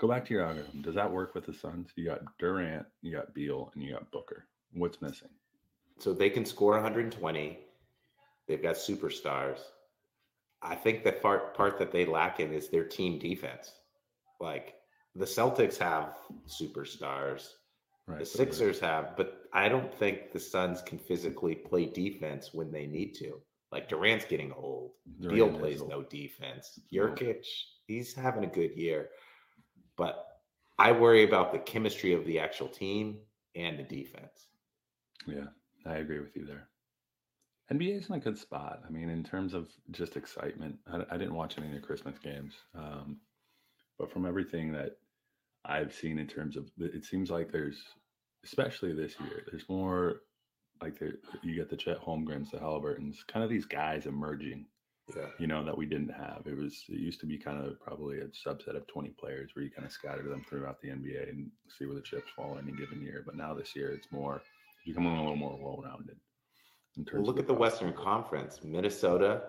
go 0.00 0.08
back 0.08 0.24
to 0.26 0.34
your 0.34 0.44
algorithm. 0.44 0.80
Does 0.82 0.94
that 0.94 1.10
work 1.12 1.34
with 1.34 1.44
the 1.46 1.52
Suns? 1.52 1.90
You 1.94 2.06
got 2.06 2.20
Durant, 2.38 2.86
you 3.02 3.12
got 3.12 3.34
Beal, 3.34 3.70
and 3.74 3.82
you 3.84 3.92
got 3.92 4.10
Booker. 4.10 4.46
What's 4.72 5.02
missing? 5.02 5.28
So 5.98 6.12
they 6.14 6.30
can 6.30 6.44
score 6.46 6.72
120. 6.72 7.58
They've 8.48 8.62
got 8.62 8.76
superstars. 8.76 9.58
I 10.62 10.74
think 10.74 11.04
the 11.04 11.12
part 11.12 11.54
part 11.54 11.78
that 11.78 11.92
they 11.92 12.04
lack 12.06 12.40
in 12.40 12.52
is 12.52 12.68
their 12.68 12.84
team 12.84 13.18
defense. 13.18 13.72
Like 14.40 14.74
the 15.14 15.24
Celtics 15.26 15.76
have 15.78 16.16
superstars, 16.48 17.48
Right. 18.06 18.18
the 18.20 18.26
Sixers 18.26 18.80
have, 18.80 19.16
but 19.16 19.42
I 19.52 19.68
don't 19.68 19.92
think 19.98 20.32
the 20.32 20.40
Suns 20.40 20.82
can 20.82 20.98
physically 20.98 21.54
play 21.54 21.86
defense 21.86 22.52
when 22.54 22.72
they 22.72 22.86
need 22.86 23.14
to. 23.16 23.40
Like 23.70 23.88
Durant's 23.88 24.24
getting 24.24 24.52
old. 24.52 24.92
Durant 25.20 25.34
Beal 25.36 25.58
plays 25.58 25.80
old. 25.80 25.90
no 25.90 26.02
defense. 26.02 26.80
No. 26.90 27.08
Nurkic, 27.08 27.46
he's 27.86 28.14
having 28.14 28.44
a 28.44 28.48
good 28.48 28.76
year, 28.76 29.10
but 29.96 30.26
I 30.78 30.92
worry 30.92 31.24
about 31.24 31.52
the 31.52 31.58
chemistry 31.58 32.12
of 32.12 32.24
the 32.24 32.38
actual 32.38 32.68
team 32.68 33.18
and 33.54 33.78
the 33.78 33.82
defense. 33.82 34.48
Yeah, 35.26 35.46
I 35.86 35.96
agree 35.96 36.20
with 36.20 36.36
you 36.36 36.46
there. 36.46 36.68
NBA 37.72 37.98
is 37.98 38.08
in 38.08 38.16
a 38.16 38.20
good 38.20 38.38
spot. 38.38 38.82
I 38.86 38.90
mean, 38.90 39.10
in 39.10 39.22
terms 39.22 39.54
of 39.54 39.68
just 39.92 40.16
excitement, 40.16 40.76
I, 40.92 41.02
I 41.10 41.16
didn't 41.16 41.34
watch 41.34 41.56
any 41.56 41.68
of 41.68 41.74
the 41.74 41.80
Christmas 41.80 42.18
games, 42.18 42.54
um, 42.74 43.18
but 43.98 44.10
from 44.10 44.26
everything 44.26 44.72
that 44.72 44.96
I've 45.64 45.94
seen 45.94 46.18
in 46.18 46.26
terms 46.26 46.56
of, 46.56 46.68
it 46.78 47.04
seems 47.04 47.30
like 47.30 47.52
there's, 47.52 47.80
especially 48.44 48.92
this 48.92 49.14
year, 49.20 49.44
there's 49.48 49.68
more 49.68 50.22
like 50.82 50.98
there, 50.98 51.14
you 51.42 51.54
get 51.54 51.68
the 51.68 51.76
Chet 51.76 52.00
Holmgrens, 52.00 52.50
the 52.50 52.58
Halliburtons, 52.58 53.22
kind 53.28 53.44
of 53.44 53.50
these 53.50 53.66
guys 53.66 54.06
emerging, 54.06 54.66
Yeah. 55.16 55.26
you 55.38 55.46
know, 55.46 55.64
that 55.64 55.76
we 55.76 55.86
didn't 55.86 56.10
have. 56.12 56.42
It 56.46 56.56
was 56.56 56.84
it 56.88 56.98
used 57.00 57.20
to 57.20 57.26
be 57.26 57.38
kind 57.38 57.64
of 57.64 57.80
probably 57.80 58.20
a 58.20 58.26
subset 58.26 58.76
of 58.76 58.86
20 58.86 59.10
players 59.18 59.50
where 59.54 59.64
you 59.64 59.70
kind 59.70 59.86
of 59.86 59.92
scatter 59.92 60.22
them 60.22 60.44
throughout 60.48 60.80
the 60.80 60.88
NBA 60.88 61.28
and 61.28 61.50
see 61.78 61.86
where 61.86 61.94
the 61.94 62.02
chips 62.02 62.30
fall 62.36 62.58
any 62.62 62.72
given 62.72 63.02
year. 63.02 63.22
But 63.24 63.36
now 63.36 63.54
this 63.54 63.74
year, 63.76 63.90
it's 63.92 64.10
more 64.12 64.42
becoming 64.86 65.14
a 65.16 65.20
little 65.20 65.36
more 65.36 65.58
well-rounded. 65.60 66.16
In 66.96 67.06
Well, 67.12 67.22
look 67.22 67.36
of 67.36 67.40
at 67.40 67.46
the. 67.46 67.54
Western 67.54 67.92
Conference. 67.92 68.60
Minnesota, 68.64 69.42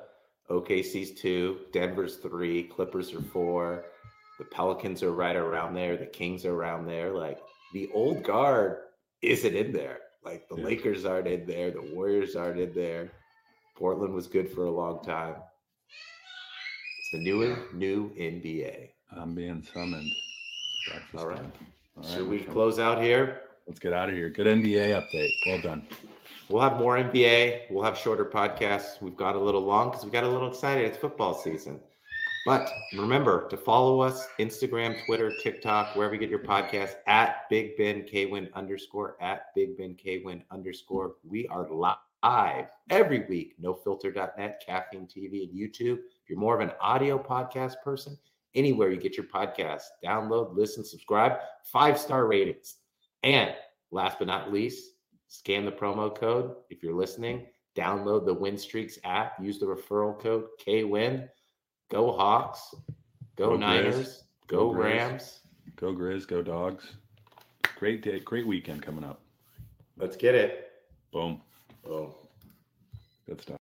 OKC's 0.49 1.11
two, 1.19 1.59
Denver's 1.73 2.17
three, 2.17 2.63
Clippers 2.63 3.13
are 3.13 3.21
four. 3.21 3.85
The 4.39 4.45
Pelicans 4.45 5.03
are 5.03 5.11
right 5.13 5.35
around 5.35 5.73
there. 5.73 5.97
The 5.97 6.05
Kings 6.05 6.45
are 6.45 6.53
around 6.53 6.85
there. 6.85 7.11
Like 7.11 7.39
the 7.73 7.89
old 7.93 8.23
guard 8.23 8.77
isn't 9.21 9.55
in 9.55 9.71
there. 9.71 9.99
Like 10.23 10.47
the 10.49 10.57
Yeah. 10.57 10.65
Lakers 10.65 11.05
aren't 11.05 11.27
in 11.27 11.45
there. 11.45 11.71
The 11.71 11.91
Warriors 11.93 12.35
aren't 12.35 12.59
in 12.59 12.73
there. 12.73 13.11
Portland 13.75 14.13
was 14.13 14.27
good 14.27 14.51
for 14.51 14.65
a 14.65 14.71
long 14.71 15.03
time. 15.03 15.35
It's 16.99 17.11
the 17.11 17.19
new 17.19 17.57
new 17.73 18.11
NBA. 18.19 18.89
I'm 19.15 19.35
being 19.35 19.63
summoned. 19.73 20.07
It's 20.07 20.89
breakfast 20.89 21.15
All 21.17 21.27
right. 21.27 22.09
Should 22.09 22.27
we 22.27 22.39
close 22.39 22.79
out 22.79 23.01
here? 23.01 23.41
Let's 23.67 23.79
get 23.79 23.93
out 23.93 24.09
of 24.09 24.15
here. 24.15 24.29
Good 24.29 24.47
NBA 24.47 25.01
update. 25.01 25.31
Well 25.45 25.61
done. 25.61 25.87
We'll 26.49 26.61
have 26.61 26.77
more 26.77 26.97
NBA. 26.97 27.69
We'll 27.69 27.83
have 27.83 27.97
shorter 27.97 28.25
podcasts. 28.25 29.01
We've 29.01 29.15
got 29.15 29.35
a 29.35 29.39
little 29.39 29.61
long 29.61 29.91
because 29.91 30.03
we 30.03 30.11
got 30.11 30.23
a 30.23 30.29
little 30.29 30.49
excited. 30.49 30.85
It's 30.85 30.97
football 30.97 31.33
season. 31.33 31.79
But 32.45 32.69
remember 32.93 33.47
to 33.49 33.57
follow 33.57 34.01
us 34.01 34.27
Instagram, 34.39 35.05
Twitter, 35.05 35.31
TikTok, 35.43 35.95
wherever 35.95 36.15
you 36.15 36.19
get 36.19 36.29
your 36.29 36.39
podcast 36.39 36.95
at 37.05 37.47
Big 37.49 37.77
Ben 37.77 38.03
Kwin 38.09 38.49
underscore 38.55 39.15
at 39.21 39.53
Big 39.55 39.77
Ben 39.77 39.95
Kwin 39.95 40.43
underscore. 40.49 41.15
We 41.23 41.47
are 41.47 41.69
live 41.69 41.97
every 42.23 43.25
week. 43.27 43.55
NoFilter.net, 43.61 44.63
Caffeine 44.65 45.07
TV, 45.07 45.49
and 45.49 45.57
YouTube. 45.57 45.99
If 46.23 46.29
you're 46.29 46.39
more 46.39 46.55
of 46.55 46.61
an 46.61 46.75
audio 46.81 47.17
podcast 47.17 47.75
person, 47.83 48.17
anywhere 48.55 48.91
you 48.91 48.97
get 48.97 49.17
your 49.17 49.27
podcast, 49.27 49.83
download, 50.03 50.55
listen, 50.55 50.83
subscribe, 50.83 51.33
five 51.63 51.97
star 51.97 52.27
ratings. 52.27 52.75
And 53.23 53.53
last 53.91 54.19
but 54.19 54.27
not 54.27 54.51
least, 54.51 54.93
scan 55.27 55.65
the 55.65 55.71
promo 55.71 56.13
code 56.13 56.55
if 56.69 56.83
you're 56.83 56.95
listening. 56.95 57.47
Download 57.75 58.25
the 58.25 58.35
Winstreakz 58.35 58.97
app. 59.05 59.41
Use 59.41 59.59
the 59.59 59.65
referral 59.65 60.19
code 60.19 60.45
KWIN. 60.65 61.29
Go 61.89 62.11
Hawks. 62.11 62.75
Go, 63.37 63.51
Go 63.51 63.57
Grizz. 63.57 63.59
Niners. 63.59 64.23
Go, 64.47 64.71
Go 64.71 64.79
Grizz. 64.79 64.83
Rams. 64.83 65.39
Go 65.77 65.93
Grizz. 65.93 66.27
Go 66.27 66.41
Dogs. 66.41 66.95
Great 67.77 68.01
day. 68.01 68.19
Great 68.19 68.45
weekend 68.45 68.81
coming 68.81 69.03
up. 69.03 69.21
Let's 69.97 70.17
get 70.17 70.35
it. 70.35 70.71
Boom. 71.11 71.41
Oh. 71.87 72.15
Good 73.27 73.41
stuff. 73.41 73.60